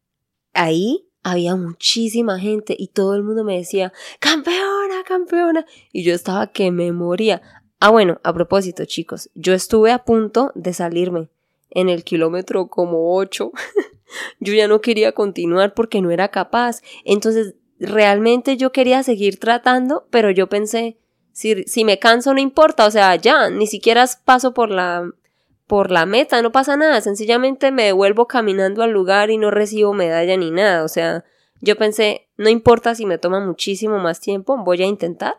ahí 0.53 1.09
había 1.23 1.57
muchísima 1.57 2.39
gente 2.39 2.77
y 2.79 2.89
todo 2.89 3.15
el 3.15 3.23
mundo 3.23 3.45
me 3.45 3.57
decía, 3.57 3.93
campeona, 4.21 5.03
campeona, 5.07 5.67
y 5.93 6.05
yo 6.05 6.15
estaba 6.15 6.49
que 6.49 6.71
me 6.71 6.93
moría. 6.93 7.43
Ah, 7.81 7.91
bueno, 7.91 8.21
a 8.23 8.33
propósito, 8.33 8.85
chicos, 8.85 9.31
yo 9.35 9.55
estuve 9.55 9.91
a 9.91 10.05
punto 10.05 10.53
de 10.55 10.75
salirme 10.75 11.29
en 11.71 11.89
el 11.89 12.05
kilómetro 12.05 12.69
como 12.69 13.17
8 13.17 13.51
yo 14.41 14.55
ya 14.55 14.69
no 14.69 14.81
quería 14.81 15.13
continuar 15.13 15.75
porque 15.75 16.01
no 16.01 16.11
era 16.11 16.29
capaz. 16.29 16.83
Entonces, 17.05 17.55
realmente 17.79 18.57
yo 18.57 18.73
quería 18.73 19.03
seguir 19.03 19.39
tratando, 19.39 20.07
pero 20.11 20.31
yo 20.31 20.49
pensé, 20.49 20.99
si, 21.33 21.65
si 21.65 21.85
me 21.85 21.99
canso 21.99 22.33
no 22.35 22.41
importa, 22.41 22.87
o 22.87 22.91
sea, 22.91 23.17
ya, 23.17 23.51
ni 23.51 23.67
siquiera 23.67 24.07
paso 24.25 24.55
por 24.55 24.71
la, 24.71 25.11
por 25.67 25.91
la 25.91 26.07
meta, 26.07 26.43
no 26.43 26.53
pasa 26.53 26.77
nada, 26.77 27.01
sencillamente 27.01 27.73
me 27.73 27.85
devuelvo 27.85 28.27
caminando 28.27 28.83
al 28.83 28.91
lugar 28.91 29.31
y 29.31 29.39
no 29.39 29.51
recibo 29.51 29.95
medalla 29.95 30.37
ni 30.37 30.51
nada, 30.51 30.85
o 30.85 30.89
sea, 30.89 31.25
yo 31.61 31.77
pensé, 31.77 32.29
no 32.37 32.51
importa 32.51 32.95
si 32.95 33.07
me 33.07 33.19
toma 33.19 33.41
muchísimo 33.41 33.99
más 33.99 34.21
tiempo, 34.21 34.59
voy 34.59 34.83
a 34.83 34.87
intentar, 34.87 35.35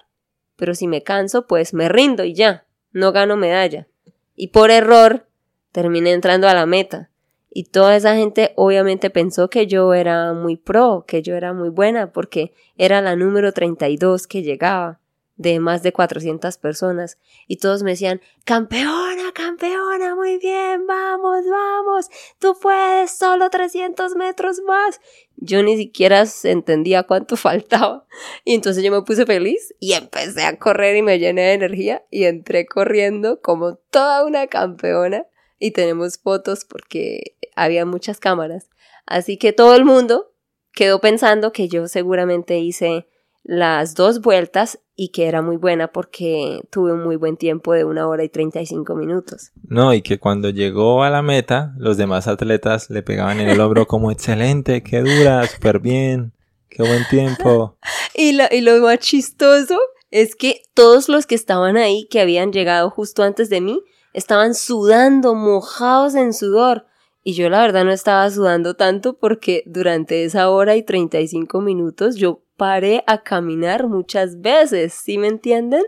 pero 0.56 0.74
si 0.74 0.88
me 0.88 1.04
canso, 1.04 1.46
pues 1.48 1.74
me 1.74 1.90
rindo 1.90 2.24
y 2.24 2.34
ya, 2.34 2.66
no 2.92 3.12
gano 3.12 3.38
medalla. 3.38 3.88
Y 4.36 4.48
por 4.48 4.72
error, 4.72 5.28
terminé 5.72 6.12
entrando 6.14 6.48
a 6.48 6.54
la 6.54 6.66
meta. 6.66 7.10
Y 7.50 7.66
toda 7.66 7.96
esa 7.96 8.16
gente 8.16 8.52
obviamente 8.56 9.10
pensó 9.10 9.50
que 9.50 9.68
yo 9.68 9.94
era 9.94 10.34
muy 10.34 10.58
pro, 10.58 11.06
que 11.08 11.22
yo 11.22 11.36
era 11.36 11.54
muy 11.54 11.70
buena, 11.70 12.12
porque 12.12 12.54
era 12.78 13.02
la 13.02 13.16
número 13.16 13.54
32 13.54 14.28
que 14.28 14.44
llegaba 14.44 15.00
de 15.38 15.60
más 15.60 15.84
de 15.84 15.92
400 15.92 16.58
personas. 16.58 17.18
Y 17.48 17.58
todos 17.58 17.84
me 17.84 17.92
decían, 17.92 18.22
campeona, 18.46 19.32
campeona, 19.34 20.16
muy 20.16 20.38
bien, 20.38 20.88
vamos, 20.88 21.44
vamos, 21.50 22.10
tú 22.40 22.58
puedes, 22.62 23.12
solo 23.12 23.50
300 23.50 24.16
metros 24.16 24.62
más. 24.66 25.02
Yo 25.38 25.62
ni 25.64 25.78
siquiera 25.78 26.24
entendía 26.44 27.04
cuánto 27.04 27.36
faltaba. 27.38 28.06
Y 28.44 28.56
entonces 28.56 28.84
yo 28.84 28.92
me 28.92 29.02
puse 29.02 29.26
feliz 29.26 29.74
y 29.80 29.94
empecé 29.94 30.44
a 30.44 30.58
correr 30.58 30.96
y 30.96 31.02
me 31.02 31.20
llené 31.20 31.44
de 31.44 31.54
energía 31.54 32.06
y 32.10 32.24
entré 32.26 32.66
corriendo 32.66 33.42
como 33.42 33.76
toda 33.76 34.26
una 34.26 34.48
campeona. 34.48 35.26
Y 35.58 35.72
tenemos 35.72 36.18
fotos 36.18 36.66
porque 36.66 37.38
había 37.56 37.86
muchas 37.86 38.20
cámaras. 38.20 38.70
Así 39.06 39.38
que 39.38 39.54
todo 39.54 39.76
el 39.76 39.86
mundo 39.86 40.34
quedó 40.74 41.00
pensando 41.00 41.52
que 41.54 41.70
yo 41.70 41.88
seguramente 41.88 42.58
hice 42.58 43.08
las 43.44 43.96
dos 43.96 44.22
vueltas 44.22 44.80
y 44.96 45.10
que 45.10 45.28
era 45.28 45.42
muy 45.42 45.58
buena 45.58 45.90
porque 45.90 46.62
tuve 46.70 46.94
un 46.94 47.04
muy 47.04 47.18
buen 47.18 47.38
tiempo 47.38 47.74
de 47.74 47.84
una 47.84 48.08
hora 48.08 48.24
y 48.24 48.30
35 48.30 48.96
minutos. 48.96 49.52
No, 49.68 49.94
y 49.94 50.02
que 50.02 50.20
cuando 50.20 50.50
llegó 50.50 51.04
a 51.04 51.10
la 51.10 51.22
meta, 51.22 51.74
los 51.78 51.98
demás 51.98 52.28
atletas 52.28 52.90
le 52.90 53.04
pegaban 53.04 53.40
en 53.40 53.50
el 53.50 53.60
hombro 53.60 53.86
como 53.88 54.12
excelente, 54.12 54.84
qué 54.84 55.02
dura, 55.02 55.46
súper 55.48 55.80
bien, 55.80 56.32
qué 56.70 56.84
buen 56.84 57.06
tiempo. 57.10 57.78
y, 58.16 58.34
lo, 58.34 58.46
y 58.50 58.62
lo 58.62 58.80
más 58.80 59.00
chistoso 59.00 59.78
es 60.12 60.36
que 60.36 60.62
todos 60.74 61.10
los 61.10 61.26
que 61.26 61.36
estaban 61.36 61.76
ahí, 61.76 62.08
que 62.10 62.22
habían 62.22 62.54
llegado 62.54 62.90
justo 62.90 63.24
antes 63.24 63.50
de 63.50 63.60
mí, 63.60 63.82
estaban 64.14 64.56
sudando, 64.56 65.36
mojados 65.36 66.16
en 66.16 66.34
sudor. 66.34 66.86
Y 67.28 67.34
yo 67.34 67.50
la 67.50 67.60
verdad 67.60 67.86
no 67.86 67.92
estaba 67.92 68.30
sudando 68.30 68.76
tanto 68.76 69.18
porque 69.18 69.64
durante 69.66 70.26
esa 70.26 70.48
hora 70.52 70.76
y 70.76 70.84
35 70.84 71.60
minutos 71.60 72.18
yo 72.18 72.44
paré 72.56 73.04
a 73.08 73.24
caminar 73.24 73.88
muchas 73.88 74.42
veces, 74.42 74.94
¿sí 74.94 75.18
me 75.18 75.28
entienden? 75.28 75.82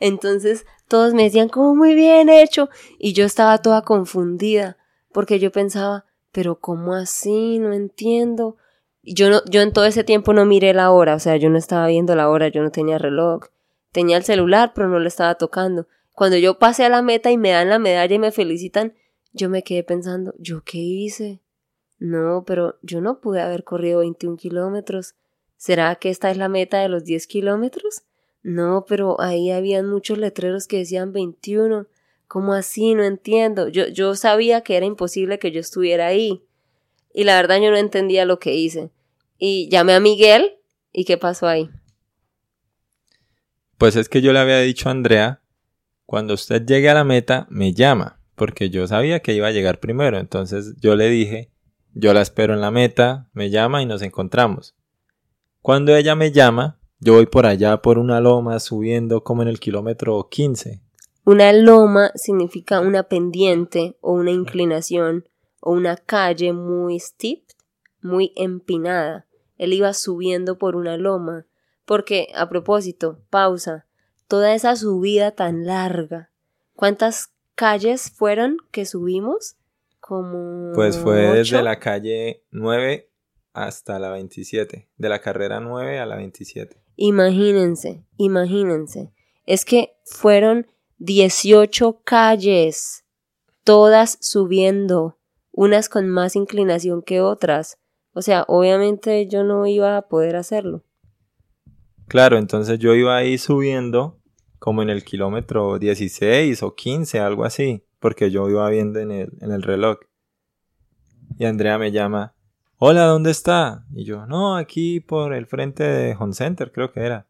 Entonces 0.00 0.64
todos 0.88 1.12
me 1.12 1.24
decían 1.24 1.50
como 1.50 1.74
muy 1.74 1.94
bien 1.94 2.30
hecho 2.30 2.70
y 2.98 3.12
yo 3.12 3.26
estaba 3.26 3.58
toda 3.58 3.82
confundida 3.82 4.78
porque 5.12 5.38
yo 5.38 5.52
pensaba, 5.52 6.06
pero 6.32 6.58
¿cómo 6.58 6.94
así? 6.94 7.58
No 7.58 7.74
entiendo. 7.74 8.56
Yo 9.02 9.28
no, 9.28 9.42
yo 9.44 9.60
en 9.60 9.74
todo 9.74 9.84
ese 9.84 10.04
tiempo 10.04 10.32
no 10.32 10.46
miré 10.46 10.72
la 10.72 10.90
hora, 10.90 11.16
o 11.16 11.18
sea, 11.18 11.36
yo 11.36 11.50
no 11.50 11.58
estaba 11.58 11.86
viendo 11.88 12.16
la 12.16 12.30
hora, 12.30 12.48
yo 12.48 12.62
no 12.62 12.70
tenía 12.70 12.96
reloj. 12.96 13.42
Tenía 13.92 14.16
el 14.16 14.24
celular, 14.24 14.72
pero 14.74 14.88
no 14.88 14.98
lo 14.98 15.06
estaba 15.06 15.34
tocando. 15.34 15.86
Cuando 16.14 16.38
yo 16.38 16.58
pasé 16.58 16.86
a 16.86 16.88
la 16.88 17.02
meta 17.02 17.30
y 17.30 17.36
me 17.36 17.50
dan 17.50 17.68
la 17.68 17.78
medalla 17.78 18.14
y 18.14 18.18
me 18.18 18.32
felicitan, 18.32 18.94
yo 19.32 19.48
me 19.48 19.62
quedé 19.62 19.82
pensando, 19.82 20.34
¿yo 20.38 20.62
qué 20.64 20.78
hice? 20.78 21.40
No, 21.98 22.44
pero 22.46 22.78
yo 22.82 23.00
no 23.00 23.20
pude 23.20 23.40
haber 23.40 23.64
corrido 23.64 24.00
21 24.00 24.36
kilómetros. 24.36 25.14
¿Será 25.56 25.96
que 25.96 26.10
esta 26.10 26.30
es 26.30 26.36
la 26.36 26.48
meta 26.48 26.80
de 26.80 26.88
los 26.88 27.04
10 27.04 27.26
kilómetros? 27.26 28.02
No, 28.42 28.84
pero 28.88 29.20
ahí 29.20 29.50
habían 29.50 29.86
muchos 29.88 30.18
letreros 30.18 30.68
que 30.68 30.78
decían 30.78 31.12
21. 31.12 31.86
¿Cómo 32.28 32.52
así? 32.52 32.94
No 32.94 33.02
entiendo. 33.02 33.68
Yo, 33.68 33.88
yo 33.88 34.14
sabía 34.14 34.60
que 34.60 34.76
era 34.76 34.86
imposible 34.86 35.38
que 35.38 35.50
yo 35.50 35.60
estuviera 35.60 36.06
ahí. 36.06 36.44
Y 37.12 37.24
la 37.24 37.34
verdad 37.36 37.60
yo 37.60 37.70
no 37.70 37.76
entendía 37.76 38.24
lo 38.24 38.38
que 38.38 38.54
hice. 38.54 38.90
Y 39.38 39.68
llamé 39.68 39.94
a 39.94 40.00
Miguel. 40.00 40.58
¿Y 40.92 41.04
qué 41.04 41.16
pasó 41.18 41.48
ahí? 41.48 41.68
Pues 43.76 43.96
es 43.96 44.08
que 44.08 44.20
yo 44.20 44.32
le 44.32 44.38
había 44.38 44.60
dicho 44.60 44.88
a 44.88 44.92
Andrea, 44.92 45.42
cuando 46.06 46.34
usted 46.34 46.64
llegue 46.64 46.88
a 46.88 46.94
la 46.94 47.04
meta, 47.04 47.46
me 47.50 47.72
llama 47.72 48.17
porque 48.38 48.70
yo 48.70 48.86
sabía 48.86 49.20
que 49.20 49.34
iba 49.34 49.48
a 49.48 49.52
llegar 49.52 49.80
primero. 49.80 50.18
Entonces 50.18 50.74
yo 50.80 50.96
le 50.96 51.10
dije, 51.10 51.50
yo 51.92 52.14
la 52.14 52.22
espero 52.22 52.54
en 52.54 52.62
la 52.62 52.70
meta, 52.70 53.28
me 53.34 53.50
llama 53.50 53.82
y 53.82 53.86
nos 53.86 54.00
encontramos. 54.00 54.74
Cuando 55.60 55.94
ella 55.94 56.14
me 56.14 56.32
llama, 56.32 56.80
yo 57.00 57.14
voy 57.14 57.26
por 57.26 57.44
allá 57.44 57.82
por 57.82 57.98
una 57.98 58.20
loma 58.20 58.58
subiendo 58.60 59.22
como 59.22 59.42
en 59.42 59.48
el 59.48 59.60
kilómetro 59.60 60.28
15. 60.30 60.80
Una 61.24 61.52
loma 61.52 62.10
significa 62.14 62.80
una 62.80 63.02
pendiente 63.02 63.98
o 64.00 64.14
una 64.14 64.30
inclinación 64.30 65.28
o 65.60 65.72
una 65.72 65.96
calle 65.96 66.54
muy 66.54 66.98
steep, 66.98 67.42
muy 68.00 68.32
empinada. 68.36 69.26
Él 69.58 69.74
iba 69.74 69.92
subiendo 69.92 70.56
por 70.56 70.76
una 70.76 70.96
loma. 70.96 71.46
Porque, 71.84 72.28
a 72.34 72.48
propósito, 72.48 73.20
pausa, 73.30 73.86
toda 74.28 74.54
esa 74.54 74.76
subida 74.76 75.32
tan 75.32 75.66
larga, 75.66 76.30
¿cuántas 76.74 77.32
calles 77.58 78.12
fueron 78.12 78.56
que 78.70 78.86
subimos? 78.86 79.56
Como. 79.98 80.72
Pues 80.74 80.96
fue 80.96 81.22
desde 81.32 81.60
la 81.60 81.80
calle 81.80 82.44
9 82.52 83.10
hasta 83.52 83.98
la 83.98 84.10
27. 84.10 84.88
De 84.96 85.08
la 85.08 85.20
carrera 85.20 85.58
9 85.58 85.98
a 85.98 86.06
la 86.06 86.16
27. 86.16 86.80
Imagínense, 86.96 88.04
imagínense. 88.16 89.12
Es 89.44 89.64
que 89.64 89.96
fueron 90.04 90.68
18 90.98 92.00
calles, 92.04 93.04
todas 93.64 94.18
subiendo, 94.20 95.18
unas 95.50 95.88
con 95.88 96.08
más 96.08 96.36
inclinación 96.36 97.02
que 97.02 97.20
otras. 97.20 97.78
O 98.12 98.22
sea, 98.22 98.44
obviamente 98.46 99.26
yo 99.26 99.42
no 99.42 99.66
iba 99.66 99.96
a 99.96 100.02
poder 100.02 100.36
hacerlo. 100.36 100.84
Claro, 102.06 102.38
entonces 102.38 102.78
yo 102.78 102.94
iba 102.94 103.16
ahí 103.16 103.36
subiendo 103.36 104.17
como 104.58 104.82
en 104.82 104.90
el 104.90 105.04
kilómetro 105.04 105.78
16 105.78 106.62
o 106.62 106.74
15, 106.74 107.20
algo 107.20 107.44
así, 107.44 107.84
porque 107.98 108.30
yo 108.30 108.48
iba 108.48 108.68
viendo 108.68 108.98
en 109.00 109.10
el, 109.10 109.32
en 109.40 109.52
el 109.52 109.62
reloj. 109.62 109.98
Y 111.38 111.44
Andrea 111.44 111.78
me 111.78 111.92
llama, 111.92 112.34
hola, 112.76 113.04
¿dónde 113.04 113.30
está? 113.30 113.84
Y 113.94 114.04
yo, 114.04 114.26
no, 114.26 114.56
aquí 114.56 115.00
por 115.00 115.34
el 115.34 115.46
frente 115.46 115.84
de 115.84 116.16
Home 116.18 116.34
Center, 116.34 116.72
creo 116.72 116.92
que 116.92 117.00
era. 117.00 117.26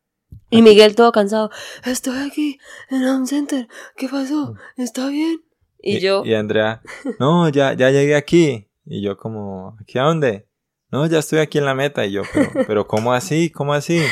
Y 0.51 0.62
Miguel 0.62 0.95
todo 0.95 1.12
cansado, 1.12 1.51
estoy 1.85 2.19
aquí 2.19 2.59
en 2.91 3.05
Home 3.05 3.27
Center, 3.27 3.69
¿qué 3.97 4.09
pasó? 4.09 4.55
¿Está 4.77 5.09
bien? 5.09 5.43
Y, 5.81 6.01
yo... 6.01 6.23
Y 6.25 6.35
Andrea, 6.35 6.83
no, 7.19 7.49
ya, 7.49 7.73
ya 7.75 7.91
llegué 7.91 8.17
aquí. 8.17 8.69
Y 8.85 9.03
yo 9.03 9.19
como, 9.19 9.77
¿aquí 9.81 9.99
a 9.99 10.03
dónde? 10.03 10.48
No, 10.90 11.07
ya 11.07 11.18
estoy 11.18 11.40
aquí 11.40 11.59
en 11.59 11.66
la 11.66 11.74
meta. 11.74 12.07
Y 12.07 12.12
yo, 12.12 12.22
pero, 12.33 12.51
pero 12.66 12.87
¿cómo 12.87 13.12
así? 13.12 13.51
¿Cómo 13.51 13.74
así? 13.74 14.03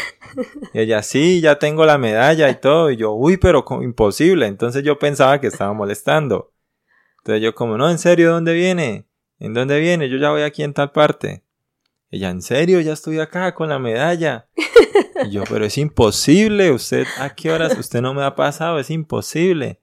Y 0.74 0.80
ella, 0.80 1.02
sí, 1.02 1.40
ya 1.40 1.58
tengo 1.58 1.86
la 1.86 1.98
medalla 1.98 2.50
y 2.50 2.60
todo. 2.60 2.90
Y 2.90 2.96
yo, 2.96 3.12
uy, 3.12 3.38
pero 3.38 3.64
imposible. 3.82 4.46
Entonces 4.46 4.82
yo 4.84 4.98
pensaba 4.98 5.40
que 5.40 5.46
estaba 5.46 5.72
molestando. 5.72 6.52
Entonces 7.18 7.42
yo 7.42 7.54
como, 7.54 7.78
no, 7.78 7.90
en 7.90 7.98
serio, 7.98 8.30
¿dónde 8.30 8.52
viene? 8.52 9.08
¿En 9.38 9.54
dónde 9.54 9.80
viene? 9.80 10.08
Yo 10.08 10.18
ya 10.18 10.30
voy 10.30 10.42
aquí 10.42 10.62
en 10.62 10.74
tal 10.74 10.92
parte. 10.92 11.44
Ella, 12.10 12.30
¿en 12.30 12.42
serio? 12.42 12.80
Ya 12.80 12.92
estoy 12.92 13.18
acá 13.18 13.54
con 13.54 13.68
la 13.68 13.78
medalla. 13.78 14.48
Y 15.24 15.30
yo, 15.30 15.44
pero 15.48 15.64
es 15.64 15.78
imposible. 15.78 16.70
Usted, 16.70 17.06
¿a 17.18 17.34
qué 17.34 17.50
horas? 17.50 17.76
Usted 17.78 18.00
no 18.00 18.14
me 18.14 18.22
ha 18.22 18.34
pasado, 18.34 18.78
es 18.78 18.90
imposible. 18.90 19.80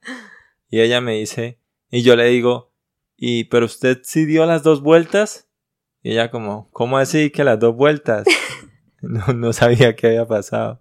Y 0.70 0.80
ella 0.82 1.02
me 1.02 1.14
dice, 1.14 1.60
y 1.90 2.02
yo 2.02 2.16
le 2.16 2.26
digo, 2.26 2.72
¿y 3.18 3.46
pero 3.46 3.66
usted 3.66 4.00
sí 4.04 4.26
dio 4.26 4.46
las 4.46 4.64
dos 4.64 4.82
vueltas? 4.82 5.48
Y 6.04 6.12
ella 6.12 6.30
como, 6.30 6.70
¿cómo 6.72 6.98
así 6.98 7.32
que 7.32 7.46
las 7.46 7.60
dos 7.60 7.76
vueltas? 7.76 8.26
no, 9.02 9.26
no 9.34 9.54
sabía 9.54 9.96
qué 9.96 10.08
había 10.08 10.28
pasado. 10.28 10.80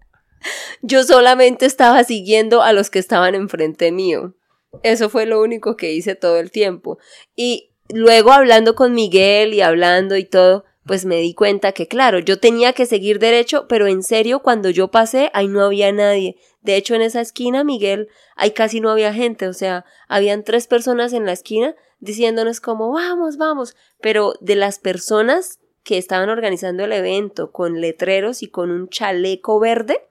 Yo 0.82 1.04
solamente 1.04 1.64
estaba 1.64 2.02
siguiendo 2.02 2.62
a 2.62 2.72
los 2.72 2.90
que 2.90 2.98
estaban 2.98 3.36
enfrente 3.36 3.92
mío. 3.92 4.34
Eso 4.82 5.08
fue 5.08 5.26
lo 5.26 5.40
único 5.40 5.76
que 5.76 5.92
hice 5.92 6.16
todo 6.16 6.38
el 6.38 6.50
tiempo. 6.50 6.98
Y 7.36 7.70
luego 7.88 8.32
hablando 8.32 8.74
con 8.74 8.94
Miguel 8.94 9.54
y 9.54 9.60
hablando 9.60 10.16
y 10.16 10.24
todo, 10.24 10.64
pues 10.84 11.04
me 11.04 11.18
di 11.18 11.34
cuenta 11.34 11.70
que 11.70 11.86
claro, 11.86 12.18
yo 12.18 12.40
tenía 12.40 12.72
que 12.72 12.86
seguir 12.86 13.20
derecho, 13.20 13.66
pero 13.68 13.86
en 13.86 14.02
serio, 14.02 14.40
cuando 14.40 14.70
yo 14.70 14.88
pasé, 14.88 15.30
ahí 15.34 15.46
no 15.46 15.62
había 15.62 15.92
nadie. 15.92 16.36
De 16.62 16.74
hecho, 16.74 16.96
en 16.96 17.02
esa 17.02 17.20
esquina, 17.20 17.62
Miguel, 17.62 18.08
ahí 18.34 18.50
casi 18.50 18.80
no 18.80 18.90
había 18.90 19.14
gente, 19.14 19.46
o 19.46 19.52
sea, 19.52 19.84
habían 20.08 20.42
tres 20.42 20.66
personas 20.66 21.12
en 21.12 21.26
la 21.26 21.32
esquina 21.32 21.76
diciéndonos 22.02 22.60
como 22.60 22.92
vamos, 22.92 23.38
vamos, 23.38 23.76
pero 24.00 24.34
de 24.40 24.56
las 24.56 24.78
personas 24.78 25.60
que 25.84 25.98
estaban 25.98 26.28
organizando 26.28 26.84
el 26.84 26.92
evento 26.92 27.52
con 27.52 27.80
letreros 27.80 28.42
y 28.42 28.48
con 28.48 28.70
un 28.70 28.88
chaleco 28.88 29.58
verde, 29.60 30.08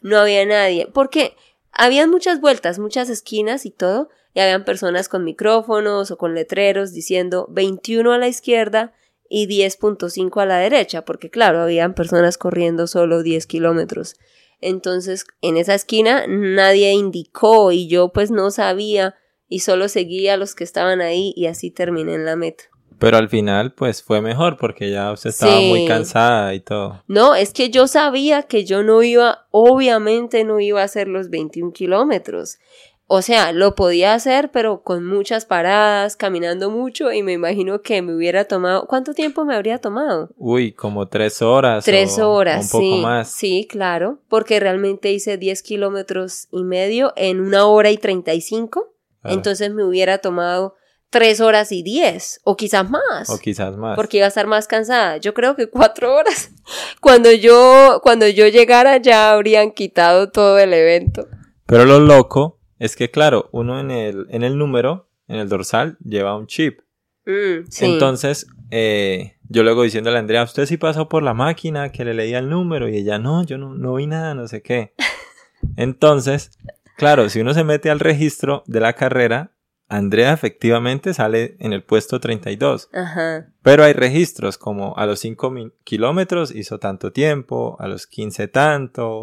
no 0.00 0.18
había 0.18 0.46
nadie, 0.46 0.88
porque 0.92 1.36
habían 1.72 2.10
muchas 2.10 2.40
vueltas, 2.40 2.78
muchas 2.78 3.10
esquinas 3.10 3.66
y 3.66 3.70
todo, 3.70 4.08
y 4.34 4.40
habían 4.40 4.64
personas 4.64 5.08
con 5.08 5.24
micrófonos 5.24 6.12
o 6.12 6.16
con 6.16 6.34
letreros 6.34 6.92
diciendo 6.92 7.46
21 7.50 8.12
a 8.12 8.18
la 8.18 8.28
izquierda 8.28 8.92
y 9.28 9.48
10.5 9.48 10.40
a 10.40 10.46
la 10.46 10.58
derecha, 10.58 11.04
porque 11.04 11.28
claro, 11.28 11.60
habían 11.60 11.94
personas 11.94 12.38
corriendo 12.38 12.86
solo 12.86 13.22
10 13.22 13.46
kilómetros. 13.46 14.14
Entonces, 14.60 15.26
en 15.40 15.56
esa 15.56 15.74
esquina 15.74 16.24
nadie 16.28 16.92
indicó 16.92 17.72
y 17.72 17.88
yo 17.88 18.10
pues 18.12 18.30
no 18.30 18.52
sabía 18.52 19.16
y 19.52 19.58
solo 19.58 19.90
seguía 19.90 20.34
a 20.34 20.36
los 20.38 20.54
que 20.54 20.64
estaban 20.64 21.02
ahí 21.02 21.34
y 21.36 21.44
así 21.44 21.70
terminé 21.70 22.14
en 22.14 22.24
la 22.24 22.36
meta. 22.36 22.64
Pero 22.98 23.18
al 23.18 23.28
final, 23.28 23.74
pues 23.74 24.02
fue 24.02 24.22
mejor 24.22 24.56
porque 24.56 24.90
ya 24.90 25.12
usted 25.12 25.28
estaba 25.28 25.60
muy 25.60 25.86
cansada 25.86 26.54
y 26.54 26.60
todo. 26.60 27.02
No, 27.06 27.34
es 27.34 27.52
que 27.52 27.68
yo 27.68 27.86
sabía 27.86 28.44
que 28.44 28.64
yo 28.64 28.82
no 28.82 29.02
iba, 29.02 29.46
obviamente 29.50 30.44
no 30.44 30.58
iba 30.58 30.80
a 30.80 30.84
hacer 30.84 31.06
los 31.06 31.28
21 31.28 31.72
kilómetros. 31.72 32.60
O 33.08 33.20
sea, 33.20 33.52
lo 33.52 33.74
podía 33.74 34.14
hacer, 34.14 34.50
pero 34.52 34.82
con 34.82 35.04
muchas 35.04 35.44
paradas, 35.44 36.16
caminando 36.16 36.70
mucho, 36.70 37.12
y 37.12 37.22
me 37.22 37.34
imagino 37.34 37.82
que 37.82 38.00
me 38.00 38.14
hubiera 38.14 38.46
tomado. 38.46 38.86
¿Cuánto 38.86 39.12
tiempo 39.12 39.44
me 39.44 39.54
habría 39.54 39.76
tomado? 39.76 40.30
Uy, 40.38 40.72
como 40.72 41.08
tres 41.08 41.42
horas. 41.42 41.84
Tres 41.84 42.18
horas, 42.18 42.64
un 42.64 42.70
poco 42.70 42.96
sí. 42.96 43.02
Más. 43.02 43.30
Sí, 43.30 43.66
claro, 43.68 44.20
porque 44.28 44.60
realmente 44.60 45.12
hice 45.12 45.36
10 45.36 45.62
kilómetros 45.62 46.48
y 46.52 46.64
medio 46.64 47.12
en 47.16 47.42
una 47.42 47.66
hora 47.66 47.90
y 47.90 47.98
35. 47.98 48.91
Entonces 49.24 49.72
me 49.72 49.84
hubiera 49.84 50.18
tomado 50.18 50.74
tres 51.10 51.40
horas 51.40 51.72
y 51.72 51.82
diez, 51.82 52.40
o 52.42 52.56
quizás 52.56 52.88
más. 52.88 53.28
O 53.28 53.38
quizás 53.38 53.76
más. 53.76 53.96
Porque 53.96 54.16
iba 54.16 54.26
a 54.26 54.28
estar 54.28 54.46
más 54.46 54.66
cansada. 54.66 55.18
Yo 55.18 55.34
creo 55.34 55.54
que 55.54 55.68
cuatro 55.68 56.14
horas. 56.14 56.50
Cuando 57.00 57.30
yo, 57.30 58.00
cuando 58.02 58.26
yo 58.28 58.48
llegara 58.48 58.96
ya 58.96 59.32
habrían 59.32 59.72
quitado 59.72 60.30
todo 60.30 60.58
el 60.58 60.72
evento. 60.72 61.28
Pero 61.66 61.84
lo 61.84 62.00
loco 62.00 62.58
es 62.78 62.96
que 62.96 63.10
claro, 63.10 63.48
uno 63.52 63.78
en 63.78 63.90
el, 63.90 64.26
en 64.30 64.42
el 64.42 64.56
número, 64.56 65.08
en 65.28 65.36
el 65.36 65.48
dorsal, 65.48 65.98
lleva 66.04 66.36
un 66.36 66.46
chip. 66.46 66.80
Mm, 67.26 67.68
Entonces, 67.80 68.46
eh, 68.70 69.36
yo 69.48 69.62
luego 69.62 69.82
diciéndole 69.82 70.16
a 70.16 70.20
Andrea, 70.20 70.44
usted 70.44 70.66
sí 70.66 70.78
pasó 70.78 71.08
por 71.08 71.22
la 71.22 71.34
máquina 71.34 71.92
que 71.92 72.04
le 72.04 72.14
leía 72.14 72.38
el 72.38 72.48
número 72.48 72.88
y 72.88 72.96
ella, 72.96 73.18
no, 73.18 73.44
yo 73.44 73.58
no, 73.58 73.74
no 73.74 73.94
vi 73.94 74.06
nada, 74.06 74.34
no 74.34 74.48
sé 74.48 74.62
qué. 74.62 74.94
Entonces, 75.76 76.52
claro, 76.96 77.28
si 77.28 77.40
uno 77.40 77.54
se 77.54 77.64
mete 77.64 77.90
al 77.90 78.00
registro 78.00 78.62
de 78.66 78.80
la 78.80 78.92
carrera, 78.94 79.52
Andrea 79.92 80.32
efectivamente 80.32 81.12
sale 81.12 81.56
en 81.58 81.74
el 81.74 81.82
puesto 81.82 82.18
32. 82.18 82.88
Ajá. 82.94 83.52
Pero 83.62 83.84
hay 83.84 83.92
registros 83.92 84.56
como 84.56 84.96
a 84.96 85.04
los 85.04 85.20
5 85.20 85.52
kilómetros 85.84 86.54
hizo 86.54 86.78
tanto 86.78 87.12
tiempo, 87.12 87.76
a 87.78 87.88
los 87.88 88.06
15 88.06 88.48
tanto. 88.48 89.22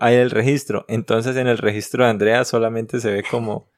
Hay 0.00 0.16
el 0.16 0.32
registro. 0.32 0.84
Entonces 0.88 1.36
en 1.36 1.46
el 1.46 1.58
registro 1.58 2.02
de 2.02 2.10
Andrea 2.10 2.44
solamente 2.44 2.98
se 2.98 3.12
ve 3.12 3.22
como 3.30 3.68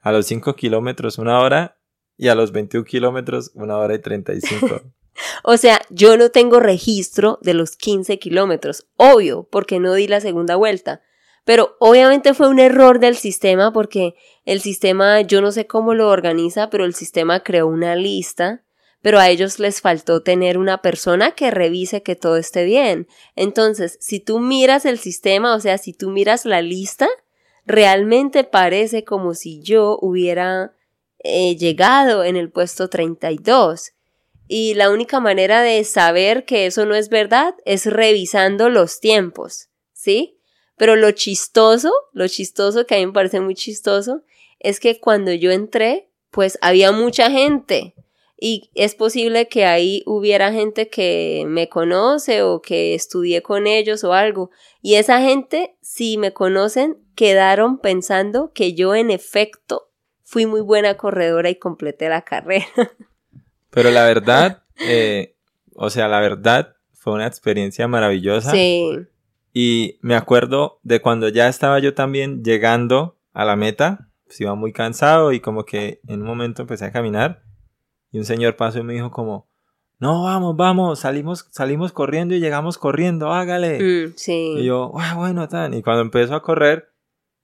a 0.00 0.12
los 0.12 0.24
5 0.26 0.56
kilómetros 0.56 1.18
una 1.18 1.40
hora 1.40 1.76
y 2.16 2.28
a 2.28 2.34
los 2.34 2.52
21 2.52 2.86
kilómetros 2.86 3.50
una 3.52 3.76
hora 3.76 3.94
y 3.94 3.98
35. 3.98 4.80
o 5.42 5.56
sea, 5.58 5.82
yo 5.90 6.16
no 6.16 6.30
tengo 6.30 6.58
registro 6.58 7.38
de 7.42 7.52
los 7.52 7.76
15 7.76 8.18
kilómetros. 8.18 8.86
Obvio, 8.96 9.46
porque 9.50 9.78
no 9.78 9.92
di 9.92 10.08
la 10.08 10.22
segunda 10.22 10.56
vuelta. 10.56 11.02
Pero 11.46 11.76
obviamente 11.78 12.34
fue 12.34 12.48
un 12.48 12.58
error 12.58 12.98
del 12.98 13.16
sistema 13.16 13.72
porque 13.72 14.16
el 14.44 14.60
sistema, 14.60 15.20
yo 15.20 15.40
no 15.40 15.52
sé 15.52 15.68
cómo 15.68 15.94
lo 15.94 16.08
organiza, 16.08 16.70
pero 16.70 16.84
el 16.84 16.92
sistema 16.92 17.44
creó 17.44 17.68
una 17.68 17.94
lista, 17.94 18.64
pero 19.00 19.20
a 19.20 19.28
ellos 19.28 19.60
les 19.60 19.80
faltó 19.80 20.24
tener 20.24 20.58
una 20.58 20.82
persona 20.82 21.36
que 21.36 21.52
revise 21.52 22.02
que 22.02 22.16
todo 22.16 22.36
esté 22.36 22.64
bien. 22.64 23.06
Entonces, 23.36 23.96
si 24.00 24.18
tú 24.18 24.40
miras 24.40 24.84
el 24.86 24.98
sistema, 24.98 25.54
o 25.54 25.60
sea, 25.60 25.78
si 25.78 25.92
tú 25.92 26.10
miras 26.10 26.46
la 26.46 26.62
lista, 26.62 27.06
realmente 27.64 28.42
parece 28.42 29.04
como 29.04 29.34
si 29.34 29.62
yo 29.62 29.98
hubiera 30.02 30.72
eh, 31.20 31.54
llegado 31.56 32.24
en 32.24 32.34
el 32.34 32.50
puesto 32.50 32.88
32. 32.88 33.92
Y 34.48 34.74
la 34.74 34.90
única 34.90 35.20
manera 35.20 35.62
de 35.62 35.84
saber 35.84 36.44
que 36.44 36.66
eso 36.66 36.86
no 36.86 36.96
es 36.96 37.08
verdad 37.08 37.54
es 37.64 37.86
revisando 37.86 38.68
los 38.68 38.98
tiempos, 38.98 39.68
¿sí? 39.92 40.35
Pero 40.76 40.96
lo 40.96 41.10
chistoso, 41.12 41.92
lo 42.12 42.28
chistoso 42.28 42.86
que 42.86 42.94
a 42.94 42.98
mí 42.98 43.06
me 43.06 43.12
parece 43.12 43.40
muy 43.40 43.54
chistoso, 43.54 44.22
es 44.58 44.80
que 44.80 45.00
cuando 45.00 45.32
yo 45.32 45.50
entré, 45.50 46.10
pues 46.30 46.58
había 46.60 46.92
mucha 46.92 47.30
gente. 47.30 47.94
Y 48.38 48.70
es 48.74 48.94
posible 48.94 49.48
que 49.48 49.64
ahí 49.64 50.02
hubiera 50.04 50.52
gente 50.52 50.88
que 50.88 51.44
me 51.46 51.70
conoce 51.70 52.42
o 52.42 52.60
que 52.60 52.94
estudié 52.94 53.42
con 53.42 53.66
ellos 53.66 54.04
o 54.04 54.12
algo. 54.12 54.50
Y 54.82 54.96
esa 54.96 55.20
gente, 55.20 55.76
si 55.80 56.18
me 56.18 56.34
conocen, 56.34 56.98
quedaron 57.14 57.78
pensando 57.78 58.52
que 58.52 58.74
yo 58.74 58.94
en 58.94 59.10
efecto 59.10 59.90
fui 60.22 60.44
muy 60.44 60.60
buena 60.60 60.98
corredora 60.98 61.48
y 61.48 61.54
completé 61.54 62.10
la 62.10 62.22
carrera. 62.22 62.66
Pero 63.70 63.90
la 63.90 64.04
verdad, 64.04 64.62
eh, 64.80 65.34
o 65.74 65.88
sea, 65.88 66.08
la 66.08 66.20
verdad 66.20 66.76
fue 66.92 67.14
una 67.14 67.26
experiencia 67.26 67.88
maravillosa. 67.88 68.50
Sí. 68.50 69.06
Y 69.58 69.98
me 70.02 70.16
acuerdo 70.16 70.80
de 70.82 71.00
cuando 71.00 71.30
ya 71.30 71.48
estaba 71.48 71.78
yo 71.78 71.94
también 71.94 72.44
llegando 72.44 73.16
a 73.32 73.46
la 73.46 73.56
meta, 73.56 74.10
pues 74.26 74.38
iba 74.42 74.54
muy 74.54 74.70
cansado 74.74 75.32
y 75.32 75.40
como 75.40 75.64
que 75.64 76.02
en 76.06 76.20
un 76.20 76.26
momento 76.26 76.60
empecé 76.60 76.84
a 76.84 76.92
caminar 76.92 77.42
y 78.10 78.18
un 78.18 78.26
señor 78.26 78.56
pasó 78.56 78.80
y 78.80 78.82
me 78.82 78.92
dijo 78.92 79.10
como, 79.10 79.48
no, 79.98 80.24
vamos, 80.24 80.56
vamos, 80.58 80.98
salimos, 80.98 81.48
salimos 81.52 81.92
corriendo 81.92 82.34
y 82.34 82.40
llegamos 82.40 82.76
corriendo, 82.76 83.32
hágale. 83.32 83.78
Mm, 83.80 84.12
sí. 84.16 84.56
Y 84.58 84.64
yo, 84.64 84.92
ah, 84.98 85.14
bueno, 85.16 85.48
tan. 85.48 85.72
Y 85.72 85.82
cuando 85.82 86.02
empezó 86.02 86.34
a 86.34 86.42
correr, 86.42 86.92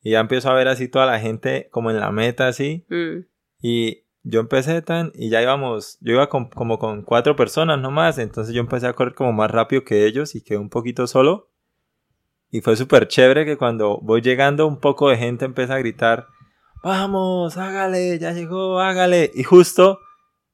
y 0.02 0.10
ya 0.10 0.20
empezó 0.20 0.50
a 0.50 0.54
ver 0.54 0.68
así 0.68 0.88
toda 0.88 1.06
la 1.06 1.18
gente 1.18 1.70
como 1.70 1.90
en 1.90 1.98
la 1.98 2.12
meta 2.12 2.46
así, 2.46 2.84
mm. 2.90 3.24
y 3.62 4.04
yo 4.22 4.40
empecé 4.40 4.82
tan, 4.82 5.12
y 5.14 5.30
ya 5.30 5.40
íbamos, 5.40 5.96
yo 6.02 6.12
iba 6.12 6.28
como 6.28 6.78
con 6.78 7.04
cuatro 7.04 7.36
personas 7.36 7.80
nomás, 7.80 8.18
entonces 8.18 8.54
yo 8.54 8.60
empecé 8.60 8.86
a 8.86 8.92
correr 8.92 9.14
como 9.14 9.32
más 9.32 9.50
rápido 9.50 9.82
que 9.82 10.04
ellos 10.04 10.34
y 10.34 10.42
quedé 10.42 10.58
un 10.58 10.68
poquito 10.68 11.06
solo. 11.06 11.48
Y 12.54 12.60
fue 12.60 12.76
súper 12.76 13.08
chévere 13.08 13.46
que 13.46 13.56
cuando 13.56 13.98
voy 14.02 14.20
llegando 14.20 14.66
un 14.66 14.78
poco 14.78 15.08
de 15.08 15.16
gente 15.16 15.46
empieza 15.46 15.74
a 15.74 15.78
gritar, 15.78 16.26
vamos, 16.84 17.56
hágale, 17.56 18.18
ya 18.18 18.32
llegó, 18.32 18.78
hágale. 18.78 19.30
Y 19.34 19.42
justo 19.42 19.98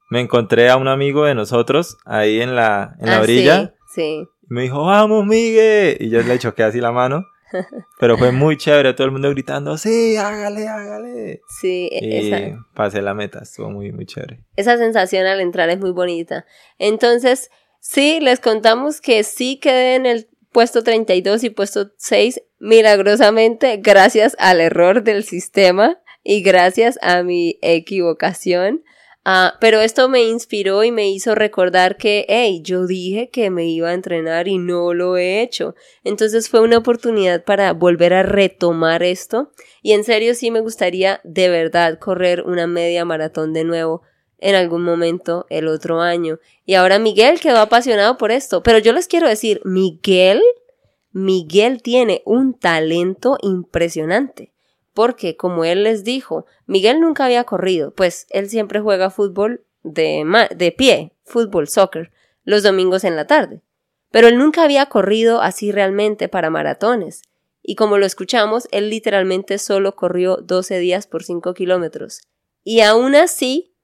me 0.08 0.20
encontré 0.20 0.70
a 0.70 0.76
un 0.76 0.86
amigo 0.86 1.24
de 1.24 1.34
nosotros 1.34 1.98
ahí 2.04 2.40
en 2.40 2.54
la, 2.54 2.94
en 3.00 3.06
la 3.06 3.16
ah, 3.16 3.20
orilla. 3.20 3.74
Sí, 3.92 4.28
Y 4.42 4.54
me 4.54 4.62
dijo, 4.62 4.84
vamos, 4.84 5.26
Miguel. 5.26 5.96
Y 5.98 6.08
yo 6.08 6.22
le 6.22 6.38
choqué 6.38 6.62
así 6.62 6.80
la 6.80 6.92
mano. 6.92 7.24
Pero 7.98 8.16
fue 8.16 8.30
muy 8.30 8.56
chévere, 8.56 8.94
todo 8.94 9.06
el 9.06 9.12
mundo 9.12 9.30
gritando, 9.30 9.76
sí, 9.76 10.16
hágale, 10.16 10.68
hágale. 10.68 11.40
Sí, 11.60 11.88
y 11.90 12.54
pasé 12.74 13.02
la 13.02 13.14
meta, 13.14 13.40
estuvo 13.40 13.70
muy, 13.70 13.90
muy 13.90 14.06
chévere. 14.06 14.44
Esa 14.54 14.76
sensación 14.76 15.26
al 15.26 15.40
entrar 15.40 15.68
es 15.68 15.80
muy 15.80 15.90
bonita. 15.90 16.44
Entonces, 16.78 17.50
sí, 17.80 18.20
les 18.20 18.38
contamos 18.38 19.00
que 19.00 19.24
sí 19.24 19.58
quedé 19.58 19.96
en 19.96 20.06
el 20.06 20.28
puesto 20.52 20.82
32 20.82 21.44
y 21.44 21.50
puesto 21.50 21.90
6 21.96 22.42
milagrosamente 22.58 23.76
gracias 23.78 24.34
al 24.38 24.60
error 24.60 25.02
del 25.02 25.24
sistema 25.24 25.98
y 26.22 26.42
gracias 26.42 26.98
a 27.02 27.22
mi 27.22 27.58
equivocación. 27.62 28.82
Ah, 29.30 29.58
pero 29.60 29.82
esto 29.82 30.08
me 30.08 30.22
inspiró 30.24 30.84
y 30.84 30.90
me 30.90 31.10
hizo 31.10 31.34
recordar 31.34 31.98
que, 31.98 32.24
hey, 32.28 32.62
yo 32.62 32.86
dije 32.86 33.28
que 33.28 33.50
me 33.50 33.66
iba 33.66 33.90
a 33.90 33.94
entrenar 33.94 34.48
y 34.48 34.56
no 34.56 34.94
lo 34.94 35.18
he 35.18 35.42
hecho. 35.42 35.74
Entonces 36.02 36.48
fue 36.48 36.60
una 36.60 36.78
oportunidad 36.78 37.44
para 37.44 37.74
volver 37.74 38.14
a 38.14 38.22
retomar 38.22 39.02
esto. 39.02 39.52
Y 39.82 39.92
en 39.92 40.04
serio 40.04 40.34
sí 40.34 40.50
me 40.50 40.60
gustaría 40.60 41.20
de 41.24 41.50
verdad 41.50 41.98
correr 41.98 42.42
una 42.42 42.66
media 42.66 43.04
maratón 43.04 43.52
de 43.52 43.64
nuevo 43.64 44.02
en 44.38 44.54
algún 44.54 44.82
momento 44.82 45.46
el 45.50 45.68
otro 45.68 46.00
año. 46.00 46.38
Y 46.64 46.74
ahora 46.74 46.98
Miguel 46.98 47.40
quedó 47.40 47.58
apasionado 47.58 48.18
por 48.18 48.30
esto. 48.30 48.62
Pero 48.62 48.78
yo 48.78 48.92
les 48.92 49.08
quiero 49.08 49.28
decir, 49.28 49.60
Miguel, 49.64 50.42
Miguel 51.12 51.82
tiene 51.82 52.22
un 52.24 52.54
talento 52.54 53.36
impresionante. 53.42 54.52
Porque, 54.94 55.36
como 55.36 55.64
él 55.64 55.84
les 55.84 56.02
dijo, 56.02 56.46
Miguel 56.66 57.00
nunca 57.00 57.24
había 57.24 57.44
corrido, 57.44 57.92
pues 57.92 58.26
él 58.30 58.48
siempre 58.48 58.80
juega 58.80 59.10
fútbol 59.10 59.64
de, 59.84 60.24
de 60.56 60.72
pie, 60.72 61.12
fútbol, 61.24 61.68
soccer, 61.68 62.10
los 62.44 62.62
domingos 62.62 63.04
en 63.04 63.14
la 63.14 63.26
tarde. 63.26 63.62
Pero 64.10 64.28
él 64.28 64.38
nunca 64.38 64.64
había 64.64 64.86
corrido 64.86 65.40
así 65.40 65.70
realmente 65.70 66.28
para 66.28 66.50
maratones. 66.50 67.22
Y 67.62 67.74
como 67.74 67.98
lo 67.98 68.06
escuchamos, 68.06 68.66
él 68.72 68.90
literalmente 68.90 69.58
solo 69.58 69.94
corrió 69.94 70.38
12 70.38 70.78
días 70.78 71.06
por 71.06 71.22
5 71.22 71.52
kilómetros. 71.54 72.22
Y 72.64 72.80
aún 72.80 73.14
así, 73.14 73.74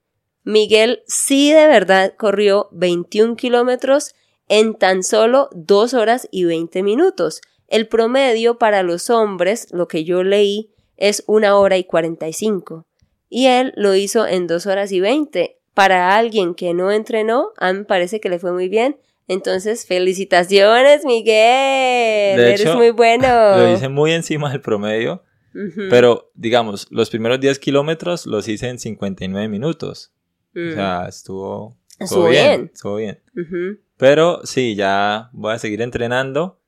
Miguel 0.45 1.03
sí 1.07 1.51
de 1.53 1.67
verdad 1.67 2.15
corrió 2.17 2.69
21 2.73 3.37
kilómetros 3.37 4.15
en 4.49 4.75
tan 4.75 5.03
solo 5.03 5.49
2 5.53 5.95
horas 5.95 6.29
y 6.31 6.45
20 6.45 6.83
minutos. 6.83 7.41
El 7.69 7.89
promedio 7.89 8.59
para 8.59 8.83
los 8.83 9.11
hombres, 9.11 9.69
lo 9.73 9.89
que 9.89 10.05
yo 10.05 10.23
leí, 10.23 10.71
es 10.97 11.25
1 11.27 11.59
hora 11.59 11.77
y 11.77 11.85
45. 11.85 12.87
Y 13.31 13.47
él 13.47 13.73
lo 13.77 13.95
hizo 13.95 14.27
en 14.27 14.47
2 14.47 14.67
horas 14.67 14.93
y 14.93 15.01
20. 15.01 15.59
Para 15.73 16.17
alguien 16.17 16.55
que 16.55 16.73
no 16.75 16.93
entrenó, 16.93 17.53
a 17.57 17.73
mí 17.73 17.81
me 17.81 17.85
parece 17.85 18.21
que 18.21 18.29
le 18.29 18.39
fue 18.39 18.53
muy 18.53 18.69
bien. 18.69 18.99
Entonces, 19.27 19.87
felicitaciones, 19.87 21.05
Miguel. 21.05 22.39
Eres 22.39 22.75
muy 22.75 22.91
bueno. 22.91 23.27
Lo 23.57 23.73
hice 23.73 23.89
muy 23.89 24.13
encima 24.13 24.51
del 24.51 24.61
promedio. 24.61 25.23
Pero, 25.89 26.33
digamos, 26.35 26.89
los 26.91 27.11
primeros 27.11 27.41
10 27.41 27.61
kilómetros 27.61 28.27
los 28.27 28.49
hice 28.49 28.69
en 28.69 28.79
59 28.79 29.49
minutos. 29.49 30.14
O 30.55 30.75
sea, 30.75 31.07
estuvo... 31.09 31.77
Estuvo 31.99 32.29
bien. 32.29 32.71
Estuvo 32.73 32.97
bien. 32.97 33.21
Pero 33.97 34.41
sí, 34.45 34.75
ya 34.75 35.31
voy 35.33 35.55
a 35.55 35.59
seguir 35.59 35.83
entrenando. 35.83 36.61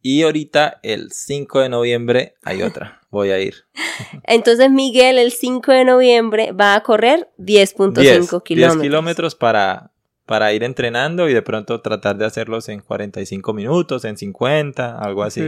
Y 0.00 0.22
ahorita, 0.22 0.80
el 0.82 1.12
5 1.12 1.60
de 1.60 1.68
noviembre, 1.68 2.34
hay 2.42 2.62
otra. 2.62 3.00
Voy 3.10 3.30
a 3.30 3.38
ir. 3.38 3.54
Entonces, 4.24 4.70
Miguel, 4.70 5.18
el 5.18 5.30
5 5.30 5.70
de 5.70 5.84
noviembre 5.84 6.52
va 6.52 6.74
a 6.74 6.82
correr 6.82 7.30
10.5 7.38 8.42
kilómetros. 8.42 8.42
10 8.44 8.76
kilómetros 8.78 9.34
para, 9.36 9.92
para 10.26 10.52
ir 10.52 10.64
entrenando 10.64 11.28
y 11.28 11.34
de 11.34 11.42
pronto 11.42 11.80
tratar 11.82 12.16
de 12.16 12.24
hacerlos 12.24 12.68
en 12.68 12.80
45 12.80 13.52
minutos, 13.52 14.04
en 14.04 14.16
50, 14.16 14.98
algo 14.98 15.22
así. 15.22 15.42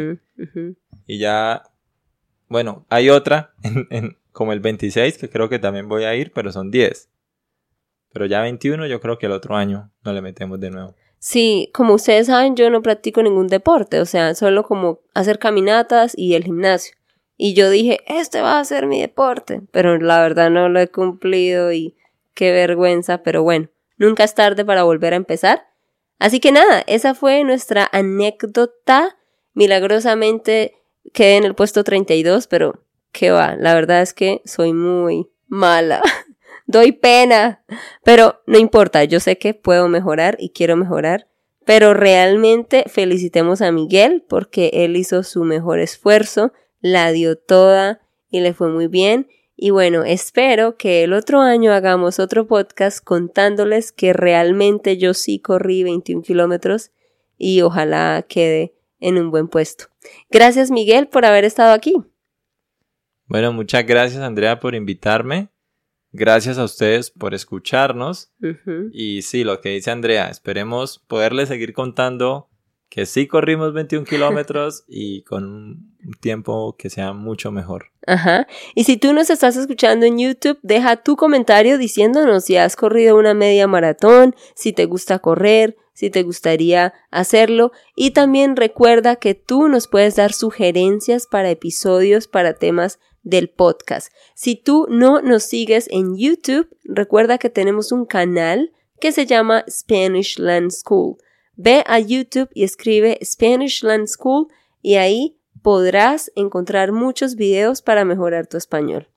Y 1.06 1.18
ya, 1.18 1.64
bueno, 2.48 2.86
hay 2.90 3.10
otra 3.10 3.54
en, 3.62 4.18
como 4.30 4.52
el 4.52 4.60
26, 4.60 5.18
que 5.18 5.28
creo 5.28 5.48
que 5.48 5.58
también 5.58 5.88
voy 5.88 6.04
a 6.04 6.14
ir, 6.14 6.32
pero 6.32 6.52
son 6.52 6.70
10. 6.70 7.08
Pero 8.14 8.27
ya 8.27 8.40
21 8.40 8.87
yo 8.87 9.00
creo 9.00 9.18
que 9.18 9.27
el 9.27 9.33
otro 9.33 9.57
año 9.57 9.90
no 10.05 10.12
le 10.12 10.22
metemos 10.22 10.61
de 10.61 10.70
nuevo. 10.70 10.94
Sí, 11.18 11.70
como 11.74 11.94
ustedes 11.94 12.29
saben, 12.29 12.55
yo 12.55 12.70
no 12.70 12.81
practico 12.81 13.22
ningún 13.22 13.48
deporte, 13.48 14.00
o 14.00 14.07
sea, 14.07 14.35
solo 14.35 14.62
como 14.62 15.00
hacer 15.14 15.38
caminatas 15.38 16.16
y 16.16 16.35
el 16.35 16.44
gimnasio. 16.44 16.94
Y 17.37 17.55
yo 17.55 17.70
dije, 17.70 18.00
este 18.07 18.40
va 18.40 18.61
a 18.61 18.64
ser 18.64 18.87
mi 18.87 19.00
deporte, 19.00 19.62
pero 19.72 19.98
la 19.98 20.20
verdad 20.20 20.50
no 20.50 20.68
lo 20.68 20.79
he 20.79 20.88
cumplido 20.88 21.72
y 21.72 21.96
qué 22.35 22.53
vergüenza, 22.53 23.22
pero 23.24 23.42
bueno, 23.42 23.68
nunca 23.96 24.22
es 24.22 24.35
tarde 24.35 24.64
para 24.64 24.85
volver 24.85 25.12
a 25.12 25.16
empezar. 25.16 25.66
Así 26.20 26.38
que 26.38 26.53
nada, 26.53 26.85
esa 26.87 27.14
fue 27.14 27.42
nuestra 27.42 27.88
anécdota. 27.90 29.16
Milagrosamente 29.55 30.74
quedé 31.12 31.37
en 31.37 31.44
el 31.44 31.57
puesto 31.57 31.83
32, 31.83 32.46
pero 32.46 32.85
qué 33.11 33.33
va, 33.33 33.57
la 33.57 33.74
verdad 33.74 34.03
es 34.03 34.14
que 34.14 34.40
soy 34.44 34.72
muy 34.72 35.29
mala. 35.48 36.00
doy 36.66 36.92
pena, 36.92 37.64
pero 38.05 38.42
no 38.46 38.59
importa, 38.59 39.05
yo 39.05 39.20
sé 39.20 39.38
que 39.38 39.55
puedo 39.55 39.88
mejorar 39.88 40.37
y 40.38 40.50
quiero 40.50 40.77
mejorar, 40.77 41.29
pero 41.64 41.94
realmente 41.94 42.85
felicitemos 42.87 43.62
a 43.62 43.72
Miguel 43.72 44.24
porque 44.29 44.70
él 44.72 44.96
hizo 44.96 45.22
su 45.22 45.44
mejor 45.44 45.79
esfuerzo, 45.79 46.53
la 46.81 47.11
dio 47.12 47.37
toda 47.37 48.00
y 48.31 48.40
le 48.40 48.53
fue 48.53 48.68
muy 48.68 48.88
bien. 48.88 49.29
Y 49.57 49.70
bueno, 49.70 50.03
espero 50.03 50.77
que 50.77 51.05
el 51.05 51.12
otro 51.12 51.40
año 51.40 51.72
hagamos 51.72 52.18
otro 52.18 52.46
podcast 52.46 53.03
contándoles 53.03 53.92
que 53.92 54.12
realmente 54.12 54.98
yo 54.98 55.14
sí 55.14 55.38
corrí 55.38 55.85
21 55.85 56.22
kilómetros 56.22 56.90
y 57.38 57.62
ojalá 57.62 58.24
quede 58.29 58.74
en 58.98 59.18
un 59.18 59.31
buen 59.31 59.48
puesto. 59.48 59.87
Gracias 60.29 60.70
Miguel 60.70 61.07
por 61.09 61.24
haber 61.24 61.44
estado 61.44 61.72
aquí. 61.72 61.94
Bueno, 63.27 63.53
muchas 63.53 63.87
gracias 63.87 64.22
Andrea 64.22 64.59
por 64.61 64.74
invitarme. 64.74 65.53
Gracias 66.16 66.59
a 66.59 66.64
ustedes 66.64 67.11
por 67.11 67.35
escucharnos. 67.35 68.33
Y 68.92 69.22
sí, 69.22 69.42
lo 69.42 69.61
que 69.61 69.70
dice 69.70 69.90
Andrea, 69.90 70.29
esperemos 70.29 71.00
poderles 71.09 71.48
seguir 71.48 71.72
contando 71.72 72.48
que 72.88 73.05
sí 73.05 73.27
corrimos 73.27 73.72
21 73.72 74.07
kilómetros 74.07 74.85
y 74.88 75.22
con 75.24 75.44
un 75.44 76.12
tiempo 76.20 76.77
que 76.79 76.88
sea 76.88 77.12
mucho 77.12 77.50
mejor. 77.50 77.87
Ajá. 78.07 78.46
Y 78.77 78.85
si 78.85 78.96
tú 78.96 79.12
nos 79.12 79.29
estás 79.29 79.57
escuchando 79.57 80.07
en 80.07 80.20
YouTube, 80.20 80.61
deja 80.62 81.03
tu 81.03 81.16
comentario 81.16 81.79
diciéndonos 81.79 82.44
si 82.44 82.59
has 82.59 82.77
corrido 82.77 83.18
una 83.18 83.35
media 83.35 83.66
maratón, 83.66 84.37
si 84.55 84.72
te 84.72 84.85
gusta 84.85 85.18
correr, 85.18 85.77
si 85.94 86.11
te 86.11 86.22
gustaría 86.22 86.94
hacerlo. 87.11 87.72
Y 87.96 88.12
también 88.12 88.55
recuerda 88.55 89.16
que 89.16 89.35
tú 89.35 89.66
nos 89.66 89.88
puedes 89.88 90.14
dar 90.14 90.33
sugerencias 90.33 91.27
para 91.27 91.50
episodios, 91.50 92.29
para 92.29 92.55
temas 92.55 93.00
del 93.24 93.48
podcast. 93.48 94.12
Si 94.34 94.54
tú 94.54 94.87
no 94.88 95.20
nos 95.20 95.42
sigues 95.42 95.88
en 95.90 96.16
YouTube, 96.16 96.68
recuerda 96.84 97.38
que 97.38 97.50
tenemos 97.50 97.90
un 97.90 98.06
canal 98.06 98.72
que 99.00 99.10
se 99.10 99.26
llama 99.26 99.64
Spanish 99.68 100.38
Land 100.38 100.70
School. 100.70 101.16
Ve 101.56 101.82
a 101.87 101.98
YouTube 101.98 102.48
y 102.54 102.64
escribe 102.64 103.18
Spanish 103.24 103.82
Land 103.82 104.06
School 104.06 104.48
y 104.82 104.94
ahí 104.94 105.37
podrás 105.62 106.30
encontrar 106.37 106.92
muchos 106.92 107.37
videos 107.37 107.82
para 107.82 108.04
mejorar 108.04 108.46
tu 108.46 108.56
español. 108.56 109.08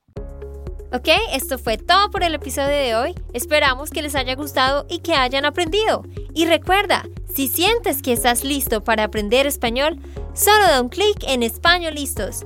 Ok, 0.93 1.09
esto 1.33 1.57
fue 1.57 1.77
todo 1.77 2.09
por 2.09 2.23
el 2.23 2.33
episodio 2.33 2.69
de 2.69 2.95
hoy. 2.95 3.15
Esperamos 3.33 3.89
que 3.89 4.01
les 4.01 4.15
haya 4.15 4.35
gustado 4.35 4.85
y 4.89 4.99
que 4.99 5.13
hayan 5.13 5.43
aprendido. 5.43 6.03
Y 6.33 6.45
recuerda, 6.45 7.03
si 7.35 7.49
sientes 7.49 8.01
que 8.01 8.13
estás 8.13 8.45
listo 8.45 8.83
para 8.85 9.03
aprender 9.03 9.45
español, 9.45 9.99
solo 10.33 10.63
da 10.63 10.81
un 10.81 10.87
clic 10.87 11.25
en 11.27 11.43
Español 11.43 11.95
Listos. 11.95 12.45